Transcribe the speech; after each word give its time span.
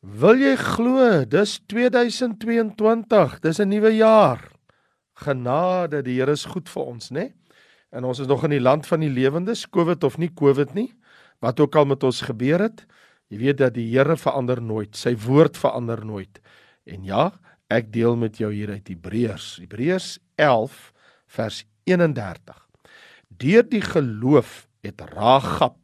Wil 0.00 0.38
jy 0.40 0.54
glo, 0.56 1.26
dis 1.28 1.58
2022, 1.68 3.34
dis 3.44 3.58
'n 3.60 3.68
nuwe 3.68 3.92
jaar. 3.96 4.40
Genade, 5.12 6.02
die 6.02 6.16
Here 6.16 6.32
is 6.32 6.44
goed 6.44 6.68
vir 6.68 6.84
ons, 6.84 7.10
né? 7.10 7.34
En 7.92 8.04
ons 8.04 8.18
is 8.18 8.26
nog 8.26 8.44
in 8.44 8.50
die 8.50 8.60
land 8.60 8.86
van 8.86 9.00
die 9.00 9.10
lewendes, 9.10 9.68
Covid 9.68 10.04
of 10.04 10.16
nie 10.16 10.32
Covid 10.32 10.72
nie. 10.74 10.94
Wat 11.40 11.60
ook 11.60 11.76
al 11.76 11.84
met 11.84 12.02
ons 12.02 12.22
gebeur 12.22 12.60
het, 12.60 12.86
jy 13.28 13.38
weet 13.38 13.58
dat 13.58 13.74
die 13.74 13.90
Here 13.90 14.16
verander 14.16 14.62
nooit, 14.62 14.96
sy 14.96 15.14
woord 15.14 15.56
verander 15.56 16.04
nooit. 16.04 16.40
En 16.86 17.04
ja, 17.04 17.32
ek 17.68 17.92
deel 17.92 18.16
met 18.16 18.38
jou 18.38 18.52
hier 18.52 18.70
uit 18.70 18.88
Hebreërs, 18.88 19.58
Hebreërs 19.60 20.18
11 20.36 20.92
vers 21.26 21.64
31. 21.84 22.68
Deur 23.28 23.68
die 23.68 23.82
geloof 23.82 24.66
het 24.80 25.00
Ragab 25.00 25.76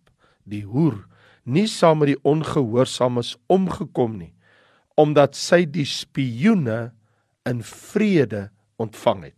die 0.45 0.65
hoer 0.65 1.05
nie 1.47 1.67
saam 1.71 2.03
met 2.03 2.15
die 2.15 2.23
ongehoorsaames 2.27 3.37
omgekom 3.53 4.19
nie 4.19 4.33
omdat 4.97 5.37
sy 5.37 5.67
die 5.69 5.85
spioene 5.85 6.91
in 7.45 7.59
vrede 7.61 8.47
ontvang 8.81 9.27
het. 9.29 9.37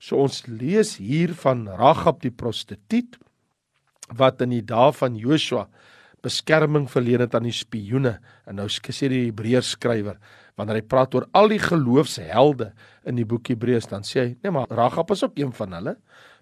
So 0.00 0.22
ons 0.24 0.46
lees 0.48 0.94
hier 0.96 1.34
van 1.42 1.66
Ragab 1.68 2.22
die 2.24 2.32
prostituut 2.32 3.18
wat 4.16 4.40
in 4.44 4.54
die 4.56 4.64
dae 4.64 4.92
van 4.96 5.16
Joshua 5.16 5.66
beskerming 6.24 6.86
verleen 6.88 7.24
het 7.24 7.36
aan 7.36 7.48
die 7.48 7.56
spioene 7.56 8.16
en 8.48 8.58
nou 8.60 8.66
sê 8.72 9.10
die 9.12 9.26
Hebreërs 9.26 9.74
skrywer 9.76 10.16
wanneer 10.56 10.80
hy 10.80 10.86
praat 10.88 11.14
oor 11.16 11.26
al 11.36 11.50
die 11.52 11.60
geloofshelde 11.60 12.70
in 13.08 13.18
die 13.20 13.28
boek 13.28 13.52
Hebreërs 13.52 13.90
dan 13.92 14.06
sê 14.08 14.20
hy 14.20 14.30
nee 14.38 14.54
maar 14.54 14.72
Ragab 14.72 15.12
is 15.12 15.24
ook 15.26 15.36
een 15.40 15.52
van 15.56 15.76
hulle 15.76 15.96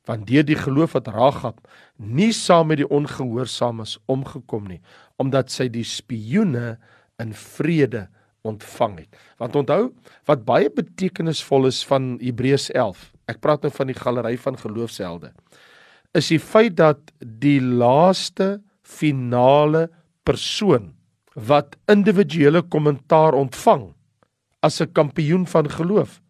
want 0.09 0.27
deur 0.27 0.45
die 0.45 0.59
geloof 0.59 0.97
het 0.99 1.09
Ragab 1.09 1.61
nie 1.97 2.33
saam 2.33 2.73
met 2.73 2.81
die 2.83 2.89
ongehoorsaames 2.89 3.99
omgekom 4.11 4.67
nie 4.69 4.81
omdat 5.23 5.51
sy 5.51 5.69
die 5.69 5.87
spioene 5.87 6.77
in 7.23 7.35
vrede 7.37 8.09
ontvang 8.43 8.97
het. 9.05 9.21
Want 9.39 9.57
onthou 9.57 9.83
wat 10.27 10.45
baie 10.47 10.71
betekenisvol 10.73 11.69
is 11.71 11.83
van 11.87 12.17
Hebreërs 12.23 12.71
11. 12.75 13.05
Ek 13.31 13.39
praat 13.45 13.63
nou 13.63 13.71
van 13.75 13.91
die 13.91 13.99
galery 13.99 14.35
van 14.41 14.59
geloofshelde. 14.59 15.31
Is 16.19 16.33
die 16.33 16.41
feit 16.43 16.77
dat 16.81 17.13
die 17.21 17.61
laaste 17.63 18.61
finale 18.83 19.89
persoon 20.27 20.93
wat 21.35 21.79
individuele 21.91 22.63
kommentaar 22.63 23.35
ontvang 23.39 23.93
as 24.61 24.81
'n 24.81 24.93
kampioen 24.93 25.47
van 25.47 25.69
geloof 25.71 26.21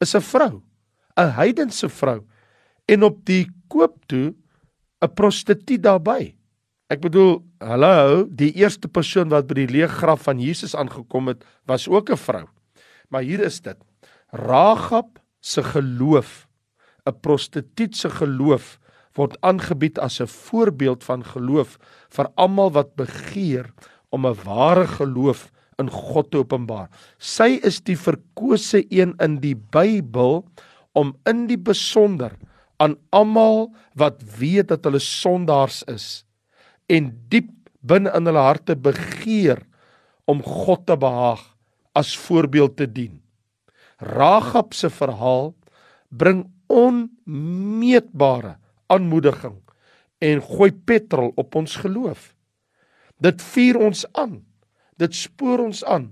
is 0.00 0.14
'n 0.14 0.20
vrou, 0.20 0.62
'n 1.16 1.30
heidense 1.36 1.88
vrou 1.88 2.24
en 2.92 3.06
op 3.08 3.22
die 3.28 3.46
koop 3.72 3.96
toe 4.10 4.34
'n 5.02 5.14
prostituut 5.14 5.82
daarbey. 5.82 6.34
Ek 6.92 7.00
bedoel, 7.00 7.40
hallo, 7.58 8.26
die 8.28 8.52
eerste 8.52 8.88
persoon 8.88 9.32
wat 9.32 9.48
by 9.48 9.54
die 9.64 9.72
leë 9.72 9.88
graf 9.88 10.28
van 10.28 10.38
Jesus 10.38 10.76
aangekom 10.76 11.32
het, 11.32 11.44
was 11.66 11.88
ook 11.88 12.10
'n 12.10 12.16
vrou. 12.16 12.46
Maar 13.08 13.22
hier 13.22 13.40
is 13.40 13.60
dit. 13.60 13.76
Ragab 14.30 15.18
se 15.40 15.62
geloof, 15.62 16.46
'n 17.06 17.20
prostituut 17.20 17.96
se 17.96 18.10
geloof 18.10 18.78
word 19.16 19.36
aangebied 19.40 19.98
as 19.98 20.20
'n 20.20 20.26
voorbeeld 20.26 21.04
van 21.04 21.24
geloof 21.24 21.78
vir 22.10 22.28
almal 22.36 22.70
wat 22.70 22.94
begeer 22.96 23.72
om 24.10 24.26
'n 24.26 24.36
ware 24.44 24.86
geloof 24.86 25.50
in 25.78 25.90
God 25.90 26.30
te 26.30 26.38
openbaar. 26.38 26.88
Sy 27.18 27.58
is 27.62 27.80
die 27.80 27.96
verkose 27.96 28.84
een 28.88 29.14
in 29.18 29.40
die 29.40 29.56
Bybel 29.56 30.44
om 30.92 31.16
in 31.24 31.46
die 31.46 31.58
besonder 31.58 32.32
aan 32.82 32.96
almal 33.14 33.70
wat 33.98 34.22
weet 34.38 34.72
dat 34.72 34.86
hulle 34.88 35.02
sondaars 35.02 35.82
is 35.90 36.06
en 36.90 37.12
diep 37.30 37.50
binne 37.82 38.10
in 38.16 38.26
hulle 38.28 38.42
harte 38.42 38.76
begeer 38.78 39.62
om 40.30 40.42
God 40.42 40.86
te 40.86 40.96
behaag 40.98 41.42
as 41.98 42.14
voorbeeld 42.16 42.76
te 42.78 42.86
dien. 42.86 43.18
Ragab 44.02 44.74
se 44.74 44.90
verhaal 44.90 45.52
bring 46.08 46.46
onmeetbare 46.72 48.56
aanmoediging 48.92 49.58
en 50.22 50.42
gooi 50.46 50.70
petrol 50.72 51.32
op 51.36 51.54
ons 51.58 51.76
geloof. 51.82 52.32
Dit 53.22 53.42
vuur 53.52 53.78
ons 53.90 54.04
aan. 54.18 54.40
Dit 54.98 55.14
spoor 55.14 55.62
ons 55.66 55.82
aan. 55.84 56.10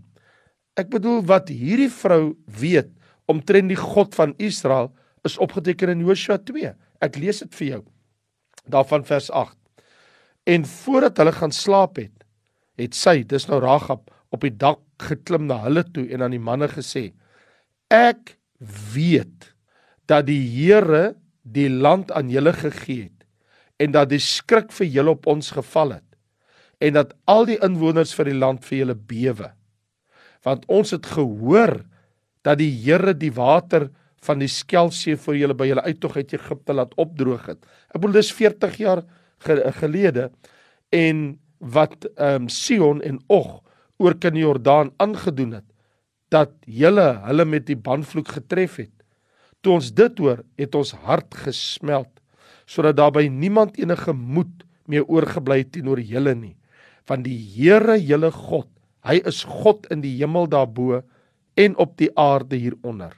Ek 0.79 0.91
bedoel 0.91 1.23
wat 1.27 1.51
hierdie 1.53 1.91
vrou 1.93 2.35
weet 2.61 2.91
omtrent 3.31 3.71
die 3.71 3.79
God 3.79 4.15
van 4.19 4.35
Israel 4.43 4.91
is 5.27 5.39
opgeteken 5.39 5.93
in 5.93 6.05
Josua 6.07 6.39
2. 6.39 6.75
Ek 7.05 7.17
lees 7.21 7.43
dit 7.45 7.55
vir 7.61 7.69
jou. 7.69 7.83
Daarvan 8.71 9.05
vers 9.09 9.31
8. 9.31 9.57
En 10.51 10.65
voordat 10.67 11.21
hulle 11.21 11.33
gaan 11.37 11.53
slaap 11.53 12.01
het, 12.01 12.25
het 12.81 12.97
sy, 12.97 13.21
dis 13.29 13.47
nou 13.51 13.61
Ragab, 13.63 14.09
op 14.31 14.45
die 14.47 14.55
dak 14.55 14.81
geklim 15.03 15.49
na 15.49 15.61
hulle 15.65 15.85
toe 15.93 16.07
en 16.13 16.25
aan 16.25 16.35
die 16.35 16.43
manne 16.43 16.69
gesê: 16.71 17.11
Ek 17.91 18.37
weet 18.95 19.53
dat 20.11 20.29
die 20.29 20.43
Here 20.43 21.17
die 21.43 21.69
land 21.71 22.13
aan 22.13 22.31
julle 22.31 22.53
gegee 22.55 23.09
het 23.09 23.27
en 23.81 23.95
dat 23.97 24.11
die 24.11 24.21
skrik 24.23 24.75
vir 24.77 24.91
julle 24.93 25.17
op 25.17 25.27
ons 25.31 25.53
geval 25.57 25.97
het 25.99 26.11
en 26.81 26.97
dat 26.97 27.15
al 27.29 27.47
die 27.49 27.59
inwoners 27.65 28.13
vir 28.17 28.31
die 28.31 28.39
land 28.39 28.65
vir 28.65 28.83
julle 28.83 28.97
bewe. 28.97 29.51
Want 30.45 30.65
ons 30.73 30.95
het 30.95 31.07
gehoor 31.13 31.83
dat 32.47 32.61
die 32.61 32.73
Here 32.73 33.13
die 33.17 33.33
water 33.37 33.91
van 34.27 34.43
die 34.43 34.51
Skelsee 34.51 35.17
vir 35.17 35.39
julle 35.39 35.57
by 35.57 35.71
julle 35.71 35.85
uittog 35.87 36.17
uit 36.17 36.35
Egipte 36.37 36.77
laat 36.77 36.93
opdroog 37.01 37.47
het. 37.49 37.61
Ek 37.89 38.01
bedoel 38.01 38.21
dis 38.21 38.33
40 38.37 38.77
jaar 38.83 39.03
gelede 39.81 40.31
en 40.93 41.39
wat 41.61 42.07
ehm 42.17 42.47
um, 42.47 42.49
Sion 42.49 43.03
en 43.05 43.21
Og 43.29 43.61
oor 44.01 44.17
kan 44.17 44.35
die 44.37 44.45
Jordaan 44.45 44.93
aangedoen 44.97 45.61
het 45.61 45.69
dat 46.31 46.53
julle 46.65 47.21
hulle 47.27 47.45
met 47.45 47.67
die 47.67 47.77
banvloek 47.77 48.29
getref 48.37 48.77
het. 48.79 48.95
Toe 49.61 49.75
ons 49.81 49.91
dit 49.93 50.19
hoor, 50.23 50.45
het 50.57 50.75
ons 50.75 50.93
hart 51.05 51.35
gesmeld 51.45 52.11
sodat 52.71 52.97
daarby 53.01 53.27
niemand 53.29 53.79
enige 53.83 54.13
moed 54.15 54.63
meer 54.87 55.05
oorgebly 55.11 55.65
het 55.65 55.73
teenoor 55.75 56.01
julle 56.01 56.35
nie 56.35 56.57
van 57.09 57.25
die 57.27 57.35
Here 57.35 57.97
julle 57.99 58.31
God. 58.31 58.69
Hy 59.03 59.19
is 59.27 59.43
God 59.49 59.89
in 59.91 60.05
die 60.05 60.13
hemel 60.21 60.47
daarbo 60.47 61.01
en 61.59 61.75
op 61.83 61.97
die 61.99 62.11
aarde 62.15 62.61
hieronder. 62.61 63.17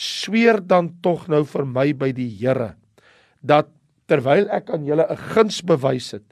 Sweer 0.00 0.62
dan 0.64 0.94
tog 1.04 1.26
nou 1.28 1.42
vir 1.44 1.66
my 1.68 1.90
by 1.92 2.10
die 2.16 2.30
Here 2.40 2.74
dat 3.44 3.68
terwyl 4.08 4.48
ek 4.52 4.72
aan 4.72 4.84
julle 4.88 5.04
'n 5.04 5.20
guns 5.32 5.60
bewys 5.60 6.12
het, 6.16 6.24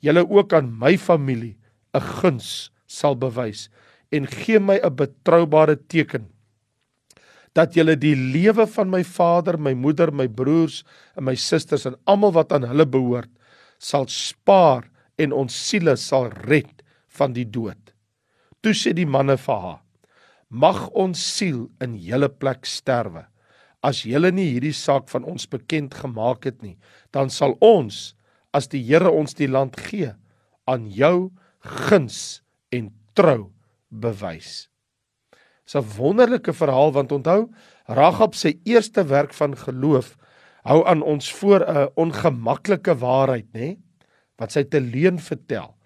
julle 0.00 0.24
ook 0.24 0.52
aan 0.52 0.68
my 0.68 0.96
familie 0.96 1.56
'n 1.94 2.00
guns 2.20 2.70
sal 2.86 3.16
bewys 3.16 3.68
en 4.12 4.26
gee 4.26 4.60
my 4.60 4.78
'n 4.78 4.96
betroubare 4.96 5.76
teken 5.76 6.28
dat 7.56 7.72
julle 7.74 7.96
die 7.96 8.14
lewe 8.14 8.66
van 8.66 8.90
my 8.90 9.02
vader, 9.02 9.56
my 9.58 9.72
moeder, 9.72 10.12
my 10.12 10.28
broers 10.28 10.84
en 11.16 11.24
my 11.24 11.34
susters 11.34 11.86
en 11.86 11.96
almal 12.04 12.32
wat 12.36 12.52
aan 12.52 12.68
hulle 12.68 12.84
behoort 12.84 13.32
sal 13.78 14.06
spaar 14.08 14.84
en 15.16 15.32
ons 15.32 15.56
siele 15.68 15.96
sal 15.96 16.28
red 16.44 16.82
van 17.16 17.32
die 17.32 17.46
dood. 17.48 17.80
Toe 18.60 18.74
sê 18.76 18.92
die 18.92 19.08
manne 19.08 19.36
vir 19.40 19.60
haar: 19.62 19.80
Mag 20.48 20.88
ons 20.94 21.18
siel 21.18 21.66
in 21.82 21.96
julle 21.98 22.28
plek 22.28 22.66
sterwe. 22.66 23.26
As 23.82 24.04
julle 24.06 24.30
nie 24.34 24.48
hierdie 24.52 24.74
saak 24.74 25.08
van 25.10 25.26
ons 25.26 25.46
bekend 25.50 25.94
gemaak 25.94 26.46
het 26.46 26.62
nie, 26.62 26.76
dan 27.14 27.30
sal 27.30 27.56
ons, 27.60 28.14
as 28.54 28.70
die 28.72 28.82
Here 28.82 29.10
ons 29.10 29.34
die 29.34 29.50
land 29.50 29.76
gee, 29.88 30.12
aan 30.66 30.86
jou 30.90 31.30
guns 31.60 32.42
en 32.72 32.90
trou 33.14 33.52
bewys. 33.90 34.68
Dis 35.66 35.74
'n 35.74 35.98
wonderlike 35.98 36.52
verhaal 36.52 36.92
want 36.92 37.12
onthou, 37.12 37.50
Ragab 37.88 38.34
se 38.34 38.58
eerste 38.64 39.04
werk 39.04 39.34
van 39.34 39.56
geloof 39.56 40.16
hou 40.64 40.86
aan 40.86 41.02
ons 41.02 41.32
voor 41.32 41.60
'n 41.60 41.90
ongemaklike 41.94 42.94
waarheid, 42.98 43.46
nê? 43.52 43.78
Wat 44.36 44.52
sy 44.52 44.64
te 44.64 44.80
leen 44.80 45.18
vertel. 45.18 45.76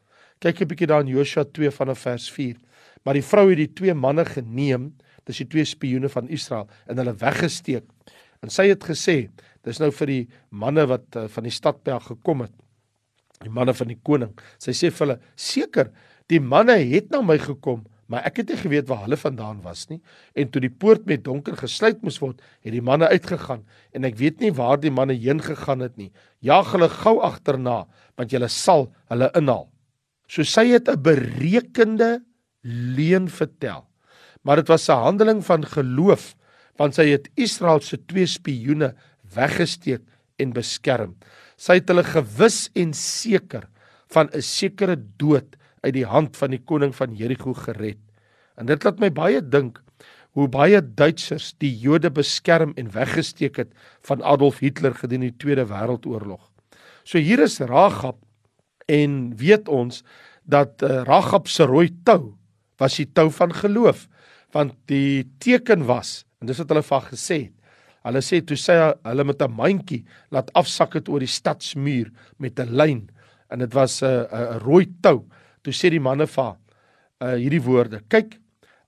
Kyk 0.40 0.60
'n 0.60 0.68
bietjie 0.68 0.86
daar 0.86 1.00
in 1.00 1.06
Josua 1.16 1.44
2 1.44 1.70
vanaf 1.70 1.98
vers 1.98 2.30
4. 2.30 2.56
Maar 3.04 3.18
die 3.18 3.24
vrou 3.24 3.46
het 3.50 3.60
die 3.60 3.72
twee 3.72 3.94
manne 3.94 4.24
geneem, 4.28 4.90
dis 5.28 5.42
die 5.42 5.48
twee 5.48 5.64
spioene 5.68 6.10
van 6.12 6.28
Israel, 6.28 6.68
en 6.86 7.00
hulle 7.00 7.14
weggesteek. 7.20 7.86
En 8.44 8.52
sy 8.52 8.70
het 8.70 8.84
gesê, 8.84 9.16
dis 9.64 9.80
nou 9.80 9.90
vir 9.92 10.12
die 10.12 10.22
manne 10.50 10.86
wat 10.88 11.16
uh, 11.16 11.26
van 11.28 11.44
die 11.44 11.54
stad 11.54 11.80
haar 11.88 12.04
gekom 12.04 12.46
het. 12.46 12.54
Die 13.40 13.52
manne 13.52 13.74
van 13.76 13.88
die 13.88 13.98
koning. 14.04 14.32
Sy 14.60 14.74
sê 14.76 14.90
vir 14.92 15.06
hulle, 15.06 15.18
seker, 15.36 15.92
die 16.30 16.40
manne 16.40 16.76
het 16.78 17.10
na 17.12 17.22
my 17.24 17.38
gekom 17.40 17.84
maar 18.10 18.26
ek 18.26 18.40
het 18.42 18.50
nie 18.50 18.58
geweet 18.58 18.88
waar 18.90 19.04
hulle 19.04 19.18
vandaan 19.18 19.60
was 19.62 19.86
nie 19.90 20.00
en 20.38 20.50
toe 20.50 20.62
die 20.64 20.72
poort 20.82 21.06
met 21.10 21.22
donker 21.26 21.56
gesluit 21.58 22.00
moes 22.06 22.18
word 22.22 22.40
het 22.66 22.74
die 22.74 22.84
manne 22.84 23.08
uitgegaan 23.10 23.62
en 23.94 24.08
ek 24.08 24.18
weet 24.18 24.42
nie 24.42 24.50
waar 24.56 24.80
die 24.82 24.92
manne 24.94 25.14
heen 25.18 25.42
gegaan 25.44 25.84
het 25.86 25.96
nie 26.00 26.10
jaag 26.46 26.72
hulle 26.74 26.90
gou 26.90 27.16
agterna 27.26 27.84
want 28.18 28.34
julle 28.34 28.50
sal 28.50 28.88
hulle 29.12 29.30
inhaal 29.38 29.68
so 30.30 30.46
sy 30.46 30.66
het 30.72 30.90
'n 30.90 31.02
berekende 31.02 32.10
leuen 32.62 33.28
vertel 33.28 33.86
maar 34.42 34.56
dit 34.56 34.68
was 34.68 34.88
'n 34.88 35.02
handeling 35.06 35.44
van 35.44 35.66
geloof 35.66 36.34
want 36.76 36.94
sy 36.94 37.10
het 37.10 37.28
Israel 37.34 37.80
se 37.80 37.98
twee 38.06 38.26
spioene 38.26 38.94
weggesteek 39.34 40.02
en 40.36 40.52
beskerm 40.52 41.16
sy 41.56 41.80
het 41.80 41.88
hulle 41.88 42.04
gewis 42.04 42.70
en 42.74 42.92
seker 42.92 43.68
van 44.10 44.30
'n 44.32 44.42
sekere 44.42 44.96
dood 45.16 45.56
uit 45.84 45.94
die 45.94 46.06
hand 46.06 46.36
van 46.36 46.50
die 46.50 46.62
koning 46.64 46.92
van 46.96 47.14
Jerigo 47.16 47.54
gered. 47.54 47.98
En 48.56 48.66
dit 48.66 48.84
laat 48.84 49.00
my 49.00 49.10
baie 49.10 49.40
dink 49.40 49.80
hoe 50.36 50.48
baie 50.48 50.80
Duitsers 50.80 51.54
die 51.58 51.72
Jode 51.78 52.10
beskerm 52.10 52.72
en 52.76 52.92
weggesteek 52.94 53.56
het 53.56 53.72
van 54.06 54.22
Adolf 54.22 54.60
Hitler 54.62 54.94
gedurende 54.94 55.32
die 55.32 55.38
Tweede 55.38 55.66
Wêreldoorlog. 55.66 56.42
So 57.04 57.18
hier 57.18 57.40
is 57.42 57.58
Ragab 57.58 58.16
en 58.86 59.36
weet 59.36 59.68
ons 59.68 60.04
dat 60.44 60.82
uh, 60.82 61.02
Ragab 61.02 61.48
se 61.48 61.64
rooi 61.64 61.90
tou 62.04 62.36
was 62.80 62.96
die 62.96 63.08
tou 63.12 63.28
van 63.30 63.54
geloof 63.54 64.08
want 64.54 64.74
die 64.90 65.28
teken 65.38 65.86
was 65.86 66.24
en 66.40 66.50
dis 66.50 66.58
wat 66.62 66.72
hulle 66.72 66.86
van 66.86 67.06
gesê 67.10 67.38
het 67.46 67.56
hulle 68.08 68.22
sê 68.24 68.40
toe 68.46 68.56
sê 68.56 68.76
hulle 69.04 69.24
met 69.24 69.42
'n 69.42 69.52
mandjie 69.52 70.04
laat 70.30 70.50
afsak 70.54 70.94
het 70.94 71.08
oor 71.08 71.20
die 71.20 71.34
stadsmuur 71.38 72.10
met 72.38 72.58
'n 72.58 72.76
lyn 72.76 73.10
en 73.50 73.58
dit 73.58 73.72
was 73.74 74.02
'n 74.02 74.06
uh, 74.06 74.24
'n 74.24 74.56
uh, 74.56 74.58
rooi 74.64 74.86
tou 75.02 75.24
toe 75.62 75.72
sê 75.72 75.90
die 75.90 76.00
manne 76.00 76.26
van 76.26 76.56
uh, 77.20 77.36
hierdie 77.36 77.62
woorde 77.62 78.00
kyk 78.08 78.38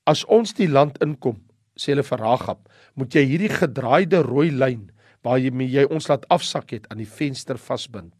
as 0.06 0.24
ons 0.24 0.54
die 0.54 0.68
land 0.68 0.98
inkom 1.02 1.36
sê 1.76 1.92
hulle 1.92 2.02
vir 2.02 2.18
Ragab 2.18 2.68
moet 2.94 3.14
jy 3.14 3.24
hierdie 3.24 3.52
gedraaide 3.52 4.22
rooi 4.22 4.50
lyn 4.50 4.90
waar 5.22 5.38
jy 5.38 5.50
jy 5.68 5.84
ons 5.90 6.08
laat 6.08 6.26
afsak 6.28 6.72
het 6.72 6.86
aan 6.90 6.98
die 6.98 7.12
venster 7.18 7.58
vasbind 7.58 8.12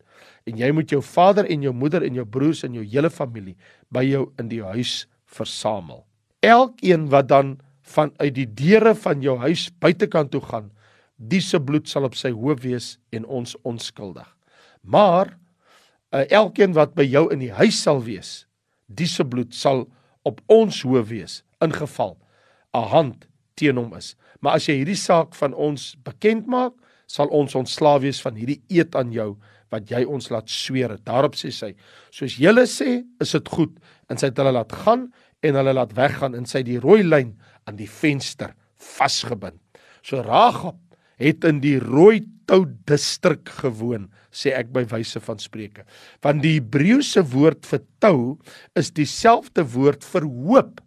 en 0.47 0.59
jy 0.59 0.71
moet 0.73 0.91
jou 0.91 1.03
vader 1.03 1.47
en 1.51 1.63
jou 1.63 1.73
moeder 1.73 2.03
en 2.03 2.15
jou 2.15 2.25
broers 2.25 2.65
en 2.65 2.75
jou 2.75 2.85
hele 2.85 3.11
familie 3.11 3.57
by 3.91 4.05
jou 4.05 4.33
in 4.39 4.49
die 4.49 4.63
huis 4.63 5.07
versamel. 5.35 6.05
Elkeen 6.41 7.09
wat 7.13 7.29
dan 7.29 7.57
vanuit 7.83 8.35
die 8.35 8.47
deure 8.47 8.95
van 8.95 9.23
jou 9.23 9.37
huis 9.43 9.69
buitekant 9.83 10.31
toe 10.33 10.43
gaan, 10.45 10.71
dis 11.17 11.49
se 11.53 11.61
bloed 11.61 11.89
sal 11.89 12.07
op 12.09 12.17
sy 12.19 12.33
hoof 12.35 12.63
wees 12.65 12.97
en 13.15 13.27
ons 13.27 13.55
onskuldig. 13.69 14.27
Maar 14.83 15.37
uh, 16.13 16.25
elkeen 16.31 16.75
wat 16.77 16.97
by 16.99 17.07
jou 17.07 17.29
in 17.35 17.43
die 17.43 17.53
huis 17.55 17.79
sal 17.83 18.03
wees, 18.05 18.45
dis 18.87 19.15
se 19.17 19.25
bloed 19.25 19.55
sal 19.55 19.87
op 20.29 20.43
ons 20.53 20.83
hoof 20.87 21.09
wees 21.11 21.41
ingeval 21.63 22.17
'n 22.75 22.89
hand 22.89 23.27
teen 23.55 23.77
hom 23.77 23.95
is. 23.95 24.15
Maar 24.41 24.59
as 24.59 24.67
jy 24.69 24.81
hierdie 24.81 24.99
saak 24.99 25.35
van 25.35 25.55
ons 25.55 25.95
bekend 26.05 26.47
maak, 26.47 26.73
sal 27.07 27.29
ons 27.29 27.55
ontslaaf 27.55 28.01
wees 28.03 28.21
van 28.25 28.35
hierdie 28.35 28.63
eed 28.69 28.97
aan 28.97 29.13
jou 29.13 29.37
wat 29.73 29.91
jy 29.91 30.05
ons 30.05 30.31
laat 30.33 30.51
sweer. 30.53 30.97
Daarop 31.05 31.37
sê 31.39 31.51
sy: 31.51 31.75
"Soos 32.11 32.37
julle 32.37 32.67
sê, 32.69 33.03
is 33.21 33.33
dit 33.33 33.49
goed." 33.49 33.79
En 34.09 34.19
sy 34.19 34.29
het 34.31 34.39
hulle 34.39 34.53
laat 34.53 34.73
gaan 34.73 35.09
en 35.43 35.55
hulle 35.55 35.73
laat 35.73 35.93
weggaan 35.97 36.35
en 36.35 36.47
sy 36.47 36.61
het 36.61 36.69
die 36.69 36.81
rooi 36.81 37.03
lyn 37.03 37.35
aan 37.67 37.77
die 37.77 37.89
venster 37.89 38.55
vasgebind. 38.77 39.61
So 40.03 40.23
Ragab 40.23 40.79
het 41.23 41.45
in 41.45 41.61
die 41.63 41.79
rooi 41.79 42.25
tou 42.51 42.65
distrik 42.89 43.49
gewoon, 43.63 44.09
sê 44.35 44.53
ek 44.57 44.73
by 44.75 44.85
wyse 44.91 45.21
van 45.23 45.41
spreuke. 45.41 45.85
Want 46.25 46.43
die 46.45 46.57
Hebreëse 46.59 47.23
woord 47.33 47.67
vir 47.69 47.83
tou 48.03 48.19
is 48.79 48.91
dieselfde 48.95 49.65
woord 49.75 50.05
vir 50.05 50.27
hoop. 50.27 50.81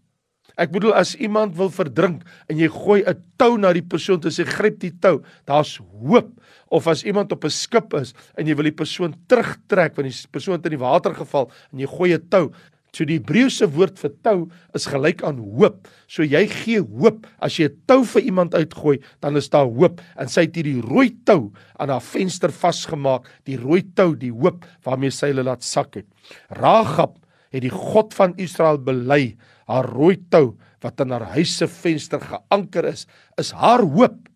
Ek 0.58 0.72
bedoel 0.72 0.96
as 0.96 1.16
iemand 1.20 1.56
wil 1.60 1.70
verdrink 1.70 2.24
en 2.50 2.58
jy 2.58 2.70
gooi 2.72 3.04
'n 3.04 3.24
tou 3.38 3.58
na 3.58 3.74
die 3.74 3.84
persoon 3.84 4.20
toe 4.20 4.32
sê 4.32 4.46
gryp 4.46 4.80
die 4.80 4.94
tou, 5.02 5.22
daar's 5.46 5.80
hoop. 6.02 6.32
Of 6.72 6.88
as 6.88 7.04
iemand 7.04 7.32
op 7.32 7.46
'n 7.46 7.50
skip 7.50 7.94
is 7.94 8.14
en 8.38 8.48
jy 8.48 8.56
wil 8.56 8.72
die 8.72 8.80
persoon 8.84 9.16
terugtrek 9.28 9.96
want 9.96 10.08
die 10.08 10.28
persoon 10.32 10.56
het 10.56 10.66
in 10.66 10.78
die 10.78 10.86
water 10.86 11.14
geval 11.14 11.52
en 11.72 11.80
jy 11.80 11.88
gooi 11.88 12.14
'n 12.14 12.30
tou. 12.30 12.52
So 12.96 13.04
die 13.04 13.18
Hebreëse 13.20 13.68
woord 13.76 14.00
vir 14.00 14.14
tou 14.24 14.38
is 14.74 14.88
gelyk 14.88 15.24
aan 15.28 15.38
hoop. 15.38 15.90
So 16.08 16.24
jy 16.24 16.46
gee 16.48 16.80
hoop 16.80 17.28
as 17.44 17.60
jy 17.60 17.68
'n 17.68 17.82
tou 17.88 18.06
vir 18.06 18.22
iemand 18.22 18.56
uitgooi, 18.56 19.02
dan 19.20 19.36
is 19.36 19.50
daar 19.50 19.68
hoop. 19.68 20.00
En 20.18 20.28
sy 20.28 20.48
het 20.48 20.56
hierdie 20.56 20.82
rooi 20.82 21.12
tou 21.26 21.52
aan 21.78 21.90
haar 21.90 22.02
venster 22.02 22.52
vasgemaak, 22.52 23.28
die 23.46 23.58
rooi 23.58 23.84
tou, 23.96 24.16
die 24.16 24.32
hoop 24.32 24.66
waarmee 24.86 25.12
sy 25.12 25.28
hulle 25.28 25.44
laat 25.44 25.64
sak 25.64 25.96
het. 25.96 26.06
Ragab 26.50 27.18
het 27.56 27.66
die 27.66 27.74
God 27.74 28.14
van 28.18 28.36
Israel 28.42 28.80
bely 28.84 29.36
haar 29.70 29.88
rooi 29.90 30.18
tou 30.30 30.56
wat 30.84 31.02
aan 31.02 31.16
haar 31.16 31.32
huis 31.34 31.56
se 31.58 31.68
venster 31.72 32.22
geanker 32.22 32.86
is, 32.92 33.06
is 33.42 33.52
haar 33.58 33.82
hoop 33.82 34.28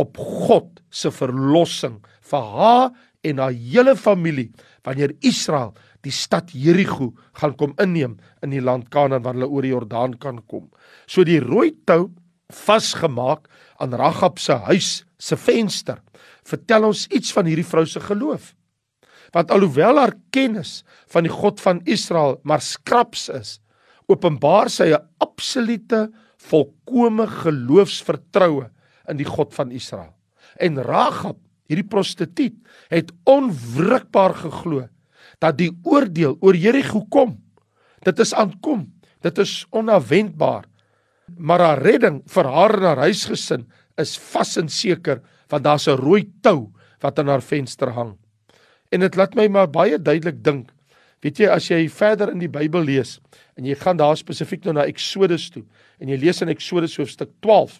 op 0.00 0.18
God 0.18 0.80
se 0.90 1.12
verlossing 1.14 2.00
vir 2.30 2.46
haar 2.56 2.86
en 3.24 3.40
haar 3.42 3.54
hele 3.54 3.94
familie 3.96 4.50
wanneer 4.86 5.14
Israel 5.24 5.74
die 6.04 6.12
stad 6.12 6.52
Jerigo 6.52 7.12
gaan 7.40 7.54
kom 7.56 7.72
inneem 7.80 8.18
in 8.44 8.52
die 8.52 8.62
land 8.64 8.90
Kanaan 8.92 9.24
waar 9.24 9.36
hulle 9.36 9.48
oor 9.48 9.64
die 9.64 9.72
Jordaan 9.72 10.18
kan 10.20 10.42
kom. 10.50 10.68
So 11.08 11.24
die 11.24 11.40
rooi 11.40 11.72
tou 11.88 12.12
vasgemaak 12.52 13.48
aan 13.80 13.96
Ragab 13.96 14.38
se 14.38 14.58
huis 14.68 14.90
se 15.18 15.36
venster 15.40 16.02
vertel 16.44 16.90
ons 16.90 17.06
iets 17.08 17.32
van 17.32 17.48
hierdie 17.48 17.66
vrou 17.66 17.86
se 17.88 18.02
geloof. 18.04 18.52
Want 19.34 19.50
alhoewel 19.50 19.98
haar 19.98 20.14
kennis 20.34 20.82
van 21.10 21.26
die 21.26 21.32
God 21.32 21.60
van 21.60 21.82
Israel 21.90 22.38
maar 22.46 22.62
skraps 22.62 23.28
is, 23.34 23.58
openbaar 24.06 24.70
sy 24.70 24.92
'n 24.92 25.02
absolute 25.18 26.10
volkomme 26.38 27.26
geloofsvertroue 27.26 28.70
in 29.08 29.16
die 29.16 29.26
God 29.26 29.54
van 29.54 29.70
Israel. 29.70 30.14
En 30.60 30.78
Ragab, 30.82 31.36
hierdie 31.66 31.88
prostituut, 31.88 32.54
het 32.88 33.12
onwrikbaar 33.24 34.34
geglo 34.34 34.88
dat 35.40 35.58
die 35.58 35.72
oordeel 35.82 36.36
oor 36.40 36.54
Jerigo 36.54 37.04
kom. 37.10 37.38
Dit 38.04 38.18
is 38.18 38.34
aankom. 38.34 38.92
Dit 39.24 39.38
is 39.38 39.64
onverwendbaar. 39.70 40.64
Maar 41.36 41.60
haar 41.60 41.82
redding 41.82 42.22
vir 42.28 42.44
haar 42.44 42.74
en 42.76 42.82
haar 42.82 43.02
huisgesin 43.08 43.64
is 43.96 44.18
vas 44.18 44.56
en 44.60 44.68
seker 44.68 45.22
want 45.48 45.64
daar's 45.64 45.88
'n 45.88 45.96
rooi 45.96 46.30
tou 46.42 46.72
wat 47.00 47.18
aan 47.18 47.28
haar 47.28 47.42
venster 47.42 47.90
hang. 47.90 48.16
En 48.90 49.00
dit 49.00 49.16
laat 49.16 49.34
my 49.34 49.48
maar 49.48 49.70
baie 49.70 49.98
duidelik 49.98 50.42
dink. 50.44 50.74
Weet 51.24 51.40
jy 51.40 51.48
as 51.48 51.70
jy 51.70 51.86
verder 51.88 52.34
in 52.34 52.42
die 52.42 52.52
Bybel 52.52 52.84
lees 52.84 53.16
en 53.56 53.64
jy 53.64 53.76
gaan 53.80 53.96
daar 53.96 54.16
spesifiek 54.18 54.66
nou 54.66 54.74
na 54.76 54.84
Eksodus 54.90 55.48
toe 55.54 55.62
en 56.02 56.10
jy 56.12 56.18
lees 56.20 56.42
in 56.44 56.52
Eksodus 56.52 56.98
hoofstuk 57.00 57.32
12 57.44 57.78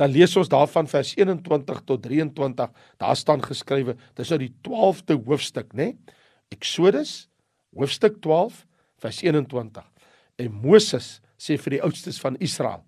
dan 0.00 0.12
lees 0.14 0.32
ons 0.40 0.48
daarvan 0.48 0.88
vers 0.88 1.12
21 1.18 1.82
tot 1.84 2.02
23 2.06 2.70
daar 3.02 3.18
staan 3.20 3.44
geskrywe 3.44 3.98
dis 4.16 4.32
nou 4.32 4.40
die 4.40 4.52
12de 4.64 5.18
hoofstuk 5.26 5.74
nê 5.74 5.90
nee? 5.90 6.18
Eksodus 6.56 7.28
hoofstuk 7.76 8.16
12 8.24 8.64
vers 9.04 9.20
21 9.26 9.84
en 10.40 10.60
Moses 10.64 11.18
sê 11.40 11.58
vir 11.60 11.76
die 11.76 11.82
oudstes 11.84 12.20
van 12.22 12.38
Israel 12.40 12.84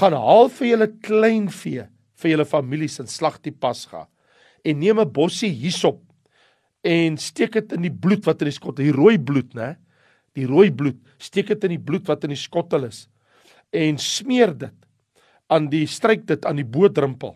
gaan 0.00 0.16
haal 0.18 0.50
vir 0.56 0.72
julle 0.72 0.90
kleinvee 1.04 1.86
vir 2.22 2.34
julle 2.34 2.48
families 2.48 2.98
en 3.02 3.10
slag 3.10 3.38
die 3.44 3.54
pasga 3.54 4.08
en 4.64 4.82
neem 4.82 4.98
'n 4.98 5.12
bossie 5.14 5.52
hysop 5.62 6.02
en 6.82 7.16
steek 7.20 7.54
dit 7.58 7.72
in 7.76 7.86
die 7.86 7.94
bloed 7.94 8.26
wat 8.26 8.42
in 8.42 8.50
die 8.50 8.56
skottel, 8.56 8.84
die 8.84 8.96
rooi 8.96 9.18
bloed, 9.18 9.54
né? 9.54 9.74
Die 10.34 10.46
rooi 10.48 10.70
bloed, 10.74 10.98
steek 11.22 11.52
dit 11.52 11.64
in 11.68 11.76
die 11.76 11.82
bloed 11.82 12.08
wat 12.08 12.24
in 12.26 12.32
die 12.34 12.40
skottel 12.40 12.88
is 12.88 13.06
en 13.72 13.96
smeer 14.00 14.52
dit 14.60 14.74
aan 15.52 15.68
die 15.72 15.86
stryk 15.88 16.26
dit 16.28 16.44
aan 16.48 16.60
die 16.60 16.68
bodrempel 16.68 17.34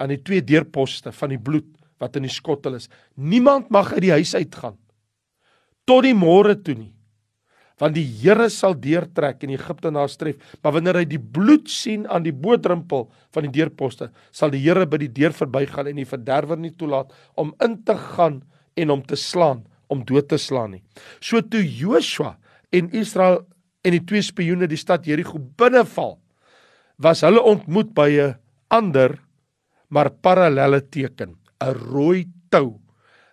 aan 0.00 0.14
die 0.14 0.20
twee 0.24 0.42
deurposte 0.42 1.12
van 1.14 1.34
die 1.34 1.40
bloed 1.40 1.68
wat 2.00 2.16
in 2.16 2.24
die 2.24 2.32
skottel 2.32 2.78
is. 2.78 2.88
Niemand 3.14 3.68
mag 3.70 3.92
uit 3.92 4.06
die 4.06 4.16
huis 4.16 4.32
uitgaan 4.34 4.78
tot 5.88 6.04
die 6.06 6.14
môre 6.14 6.54
toe 6.54 6.76
nie. 6.78 6.92
Want 7.80 7.96
die 7.96 8.04
Here 8.04 8.46
sal 8.52 8.76
deurtrek 8.76 9.40
en 9.42 9.54
Egipte 9.54 9.90
nastref, 9.90 10.36
maar 10.60 10.74
wanneer 10.76 11.00
hy 11.00 11.06
die 11.08 11.18
bloed 11.18 11.70
sien 11.72 12.04
aan 12.06 12.22
die 12.26 12.34
bodrempel 12.36 13.06
van 13.32 13.46
die 13.46 13.52
deurposte, 13.56 14.10
sal 14.30 14.52
die 14.52 14.60
Here 14.60 14.84
by 14.86 15.00
die 15.00 15.10
deur 15.16 15.34
verbygaan 15.34 15.88
en 15.90 15.98
die 15.98 16.06
verderwer 16.08 16.60
nie 16.60 16.74
toelaat 16.76 17.10
om 17.40 17.54
in 17.64 17.78
te 17.88 17.96
gaan 18.12 18.42
en 18.76 18.90
om 18.90 19.02
te 19.02 19.16
slaan, 19.16 19.64
om 19.88 20.04
dood 20.06 20.28
te 20.28 20.38
slaan 20.38 20.76
nie. 20.76 20.82
So 21.20 21.40
toe 21.42 21.62
Joshua 21.64 22.36
en 22.72 22.90
Israel 22.92 23.42
en 23.84 23.96
die 23.96 24.04
twee 24.04 24.22
spioene 24.22 24.68
die 24.70 24.78
stad 24.78 25.06
Jerigo 25.08 25.38
binneval, 25.38 26.18
was 27.00 27.24
hulle 27.24 27.40
ontmoet 27.40 27.94
by 27.96 28.10
'n 28.10 28.36
ander 28.70 29.18
maar 29.88 30.10
parallelle 30.10 30.80
teken, 30.80 31.36
'n 31.60 31.74
rooi 31.90 32.28
tou 32.50 32.78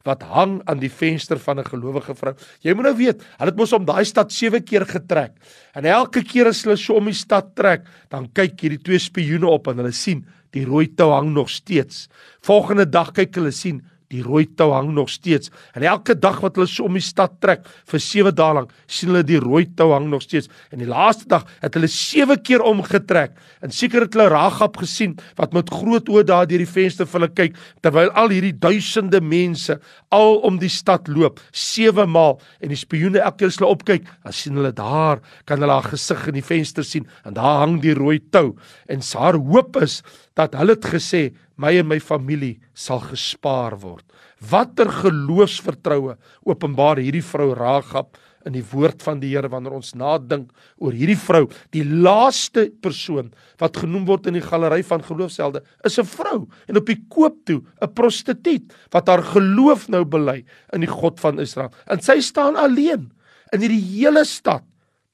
wat 0.08 0.24
hang 0.24 0.62
aan 0.72 0.80
die 0.80 0.92
venster 0.92 1.40
van 1.40 1.60
'n 1.60 1.68
gelowige 1.68 2.16
vrou. 2.16 2.34
Jy 2.64 2.74
moet 2.74 2.86
nou 2.86 2.96
weet, 2.96 3.22
hulle 3.38 3.52
het 3.52 3.58
mos 3.58 3.74
om 3.74 3.86
daai 3.86 4.06
stad 4.06 4.32
7 4.32 4.64
keer 4.64 4.86
getrek. 4.86 5.34
En 5.76 5.86
elke 5.86 6.24
keer 6.24 6.48
as 6.48 6.64
hulle 6.64 6.78
so 6.78 6.96
om 6.96 7.06
die 7.06 7.14
stad 7.14 7.56
trek, 7.56 7.86
dan 8.10 8.32
kyk 8.32 8.62
hierdie 8.62 8.84
twee 8.84 9.00
spioene 9.00 9.48
op 9.48 9.68
en 9.68 9.78
hulle 9.78 9.92
sien 9.92 10.26
die 10.52 10.66
rooi 10.66 10.88
tou 10.96 11.12
hang 11.12 11.34
nog 11.34 11.50
steeds. 11.50 12.08
Volgende 12.42 12.90
dag 12.90 13.12
kyk 13.12 13.36
hulle 13.36 13.52
sien 13.52 13.82
Die 14.14 14.22
rooi 14.24 14.46
tou 14.56 14.70
hang 14.72 14.94
nog 14.96 15.10
steeds. 15.12 15.52
En 15.76 15.84
elke 15.84 16.16
dag 16.16 16.40
wat 16.44 16.56
hulle 16.56 16.70
so 16.70 16.86
om 16.88 16.96
die 16.96 17.04
stad 17.04 17.40
trek 17.44 17.66
vir 17.92 18.02
7 18.04 18.34
dae 18.36 18.54
lank, 18.56 18.72
sien 18.88 19.12
hulle 19.12 19.24
die 19.28 19.40
rooi 19.44 19.66
tou 19.76 19.90
hang 19.92 20.08
nog 20.12 20.24
steeds. 20.24 20.48
En 20.72 20.80
die 20.80 20.88
laaste 20.88 21.28
dag 21.28 21.44
het 21.60 21.76
hulle 21.76 21.90
7 21.92 22.40
keer 22.42 22.64
omgetrek. 22.64 23.36
En 23.62 23.74
seker 23.74 24.06
het 24.06 24.16
hulle 24.16 24.30
Ragab 24.32 24.80
gesien 24.80 25.18
wat 25.40 25.56
met 25.58 25.72
groot 25.74 26.08
oë 26.08 26.24
daar 26.28 26.48
deur 26.48 26.64
die 26.64 26.70
venster 26.70 27.10
vir 27.10 27.20
hulle 27.20 27.34
kyk 27.36 27.60
terwyl 27.84 28.14
al 28.16 28.32
hierdie 28.32 28.56
duisende 28.56 29.20
mense 29.22 29.76
al 30.16 30.40
om 30.48 30.60
die 30.62 30.72
stad 30.72 31.10
loop 31.12 31.42
7 31.52 32.08
maal 32.10 32.38
en 32.64 32.72
die 32.72 32.80
spioene 32.80 33.20
elke 33.20 33.42
keer 33.44 33.52
as 33.52 33.60
hulle 33.60 33.74
opkyk, 33.76 34.08
dan 34.24 34.34
sien 34.36 34.56
hulle 34.58 34.72
daar 34.76 35.20
kan 35.50 35.60
hulle 35.62 35.76
haar 35.76 35.92
gesig 35.92 36.30
in 36.32 36.40
die 36.40 36.46
venster 36.46 36.86
sien 36.88 37.08
en 37.28 37.36
daar 37.38 37.62
hang 37.66 37.82
die 37.84 37.96
rooi 37.98 38.22
tou. 38.32 38.56
En 38.88 39.04
haar 39.18 39.36
hoop 39.36 39.82
is 39.84 40.02
dat 40.38 40.56
hulle 40.56 40.78
het 40.78 40.88
gesê 40.96 41.28
my 41.58 41.74
en 41.80 41.90
my 41.90 41.98
familie 42.00 42.60
sal 42.78 43.02
gespaar 43.02 43.76
word. 43.82 44.06
Watter 44.52 44.90
geloofsvertroue 44.94 46.16
openbaar 46.46 47.02
hierdie 47.02 47.26
vrou 47.26 47.54
Ragab 47.58 48.18
in 48.48 48.56
die 48.56 48.64
woord 48.72 49.02
van 49.04 49.20
die 49.20 49.34
Here 49.34 49.50
wanneer 49.52 49.76
ons 49.76 49.94
nadink 49.98 50.52
oor 50.80 50.96
hierdie 50.96 51.18
vrou, 51.20 51.48
die 51.76 51.84
laaste 51.84 52.68
persoon 52.84 53.32
wat 53.62 53.82
genoem 53.82 54.06
word 54.08 54.30
in 54.30 54.38
die 54.38 54.46
galery 54.46 54.84
van 54.88 55.04
geloofshelde, 55.04 55.64
is 55.84 56.00
'n 56.00 56.06
vrou 56.06 56.48
en 56.70 56.78
op 56.78 56.86
die 56.86 57.02
koop 57.10 57.46
toe 57.46 57.62
'n 57.82 57.94
prostituut 57.94 58.74
wat 58.92 59.08
haar 59.08 59.24
geloof 59.24 59.90
nou 59.90 60.06
bely 60.06 60.46
in 60.74 60.82
die 60.82 60.94
God 61.02 61.20
van 61.20 61.40
Israel. 61.40 61.72
En 61.88 62.00
sy 62.00 62.20
staan 62.22 62.56
alleen 62.56 63.12
in 63.54 63.62
hierdie 63.62 64.00
hele 64.00 64.26
stad. 64.26 64.64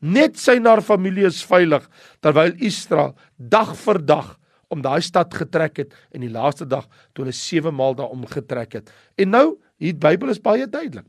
Net 0.01 0.37
sy 0.37 0.57
en 0.57 0.65
haar 0.65 0.81
familie 0.81 1.25
is 1.25 1.45
veilig 1.45 1.89
terwyl 2.21 2.53
Israel 2.59 3.15
dag 3.37 3.75
vir 3.75 4.05
dag 4.05 4.39
om 4.73 4.81
daai 4.81 5.01
stad 5.05 5.33
getrek 5.33 5.83
het 5.83 5.93
en 6.11 6.25
die 6.25 6.31
laaste 6.33 6.65
dag 6.69 6.87
toe 7.13 7.25
hulle 7.25 7.35
7 7.37 7.73
maal 7.75 7.95
daar 7.97 8.13
omgetrek 8.13 8.79
het. 8.79 8.93
En 9.15 9.33
nou, 9.33 9.45
die 9.81 9.93
Bybel 9.93 10.33
is 10.33 10.41
baie 10.41 10.67
duidelik. 10.67 11.07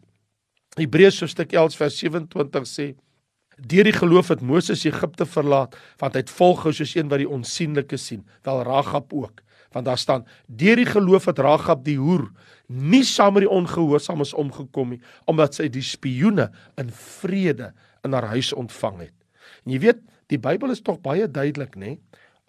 Hebreërs 0.78 1.20
hoofstuk 1.22 1.54
11 1.54 1.78
vers 1.78 1.98
27 2.02 2.68
sê 2.68 2.92
Deur 3.54 3.86
die 3.86 3.94
geloof 3.94 4.32
het 4.32 4.40
Moses 4.42 4.82
Egipte 4.82 5.26
verlaat 5.30 5.76
want 6.00 6.16
hy 6.16 6.24
het 6.24 6.32
volgehou 6.34 6.72
soos 6.74 6.94
een 6.96 7.10
wat 7.12 7.22
die 7.22 7.30
onsigbare 7.30 7.98
sien, 8.00 8.24
wel 8.42 8.64
Ragab 8.66 9.12
ook. 9.14 9.44
Want 9.74 9.86
daar 9.86 9.98
staan: 9.98 10.26
Deur 10.46 10.76
die 10.76 10.86
geloof 10.86 11.28
het 11.30 11.38
Ragab 11.38 11.84
die 11.86 11.98
hoer 11.98 12.28
nie 12.66 13.04
saam 13.04 13.36
met 13.36 13.44
die 13.44 13.52
ongehoorsaames 13.52 14.34
omgekom 14.34 14.94
nie, 14.94 15.00
omdat 15.30 15.54
sy 15.54 15.68
die 15.68 15.84
spioene 15.84 16.48
in 16.80 16.90
vrede 16.90 17.72
in 18.04 18.16
haar 18.16 18.30
huis 18.32 18.52
ontvang 18.56 19.04
het. 19.06 19.16
En 19.64 19.74
jy 19.74 19.80
weet, 19.82 20.00
die 20.32 20.40
Bybel 20.40 20.72
is 20.72 20.82
tog 20.82 21.00
baie 21.04 21.28
duidelik, 21.28 21.76
nê? 21.76 21.98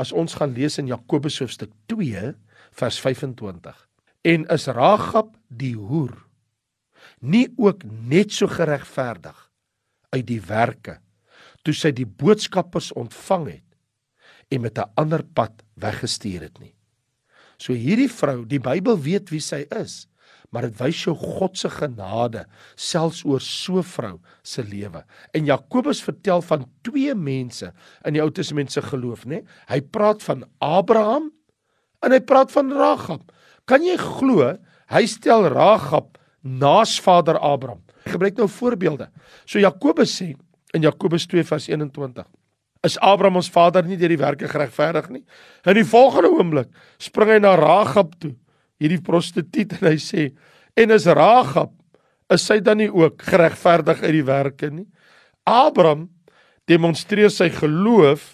As 0.02 0.12
ons 0.12 0.36
gaan 0.36 0.54
lees 0.56 0.78
in 0.82 0.88
Jakobus 0.92 1.40
hoofstuk 1.40 1.72
2 1.92 2.34
vers 2.76 3.00
25. 3.00 3.76
En 4.26 4.46
is 4.52 4.68
Ragab 4.68 5.36
die 5.48 5.76
hoer 5.76 6.16
nie 7.22 7.48
ook 7.62 7.84
net 7.86 8.34
so 8.34 8.50
geregverdig 8.50 9.38
uit 10.10 10.26
die 10.28 10.42
werke 10.42 11.00
toe 11.66 11.74
sy 11.74 11.92
die 11.96 12.06
boodskappers 12.06 12.92
ontvang 12.98 13.48
het 13.50 14.54
en 14.54 14.62
met 14.62 14.78
'n 14.78 14.92
ander 14.96 15.24
pad 15.24 15.64
weggestuur 15.76 16.42
het 16.42 16.60
nie. 16.60 16.76
So 17.58 17.74
hierdie 17.74 18.10
vrou, 18.10 18.46
die 18.46 18.60
Bybel 18.60 19.00
weet 19.00 19.30
wie 19.30 19.40
sy 19.40 19.66
is, 19.72 20.08
maar 20.50 20.68
dit 20.68 20.78
wys 20.80 21.04
jou 21.06 21.16
God 21.18 21.58
se 21.58 21.70
genade 21.70 22.46
selfs 22.76 23.24
oor 23.26 23.42
so 23.42 23.78
'n 23.80 23.84
vrou 23.84 24.20
se 24.44 24.64
lewe. 24.64 25.04
En 25.34 25.46
Jakobus 25.46 26.04
vertel 26.04 26.42
van 26.42 26.66
twee 26.84 27.16
mense 27.16 27.74
in 28.06 28.14
die 28.14 28.22
Ou 28.22 28.30
Testament 28.30 28.72
se 28.72 28.82
geloof, 28.82 29.26
nê? 29.26 29.44
Hy 29.68 29.82
praat 29.82 30.24
van 30.24 30.46
Abraham 30.60 31.32
en 32.02 32.12
hy 32.12 32.20
praat 32.20 32.52
van 32.52 32.72
Ragab. 32.72 33.32
Kan 33.66 33.84
jy 33.84 33.98
glo 33.98 34.58
hy 34.88 35.06
stel 35.06 35.48
Ragab 35.50 36.18
naas 36.42 37.00
vader 37.02 37.40
Abraham. 37.42 37.82
Ek 38.06 38.14
gebruik 38.14 38.38
nou 38.38 38.48
voorbeelde. 38.48 39.10
So 39.46 39.60
Jakobus 39.60 40.22
sê 40.22 40.36
in 40.74 40.82
Jakobus 40.82 41.26
2 41.28 41.44
vers 41.44 41.68
21 41.68 42.26
is 42.86 43.00
Abraham 43.02 43.40
ons 43.42 43.50
vader 43.50 43.86
nie 43.88 43.98
deur 43.98 44.14
die 44.14 44.22
werke 44.22 44.50
geregverdig 44.50 45.10
nie. 45.10 45.24
In 45.66 45.80
die 45.80 45.88
volgende 45.88 46.30
oomblik 46.30 46.70
spring 47.02 47.32
hy 47.34 47.40
na 47.42 47.56
Ragab 47.58 48.14
toe, 48.22 48.36
hierdie 48.82 49.02
prostituut 49.04 49.78
en 49.80 49.90
hy 49.90 49.98
sê 50.02 50.30
en 50.76 50.92
is 50.92 51.08
Ragab 51.08 51.74
is 52.34 52.46
sy 52.48 52.60
dan 52.60 52.82
nie 52.82 52.90
ook 52.90 53.22
geregverdig 53.28 54.02
uit 54.04 54.16
die 54.18 54.26
werke 54.26 54.72
nie? 54.74 54.88
Abraham 55.46 56.10
demonstreer 56.70 57.30
sy 57.30 57.52
geloof 57.54 58.34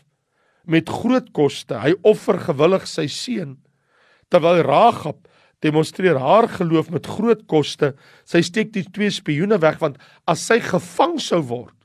met 0.64 0.90
groot 0.90 1.28
koste. 1.36 1.76
Hy 1.76 1.94
offer 2.08 2.40
gewillig 2.40 2.88
sy 2.88 3.08
seun 3.12 3.58
terwyl 4.32 4.62
Ragab 4.64 5.28
demonstreer 5.62 6.18
haar 6.18 6.48
geloof 6.50 6.90
met 6.90 7.06
groot 7.06 7.44
koste. 7.52 7.92
Sy 8.26 8.42
steek 8.46 8.72
die 8.74 8.86
twee 8.88 9.12
spioene 9.14 9.60
weg 9.62 9.82
want 9.82 10.00
as 10.30 10.46
sy 10.48 10.62
gevang 10.64 11.20
sou 11.22 11.42
word 11.52 11.76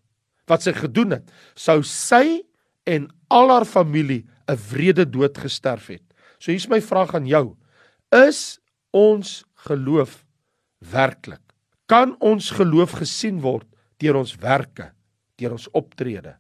wat 0.47 0.63
sy 0.63 0.71
gedoen 0.77 1.17
het, 1.17 1.25
sou 1.59 1.81
sy 1.83 2.45
en 2.87 3.09
al 3.35 3.51
haar 3.51 3.67
familie 3.67 4.23
'n 4.47 4.55
wrede 4.71 5.05
dood 5.05 5.39
gesterf 5.39 5.89
het. 5.91 6.05
So 6.39 6.53
hier's 6.53 6.69
my 6.69 6.81
vraag 6.81 7.15
aan 7.15 7.27
jou. 7.27 7.57
Is 8.15 8.59
ons 8.95 9.45
geloof 9.67 10.25
werklik? 10.79 11.43
Kan 11.87 12.17
ons 12.21 12.51
geloof 12.51 12.99
gesien 13.01 13.41
word 13.41 13.67
deur 14.03 14.19
ons 14.21 14.35
werke, 14.43 14.91
deur 15.39 15.57
ons 15.57 15.69
optrede? 15.73 16.37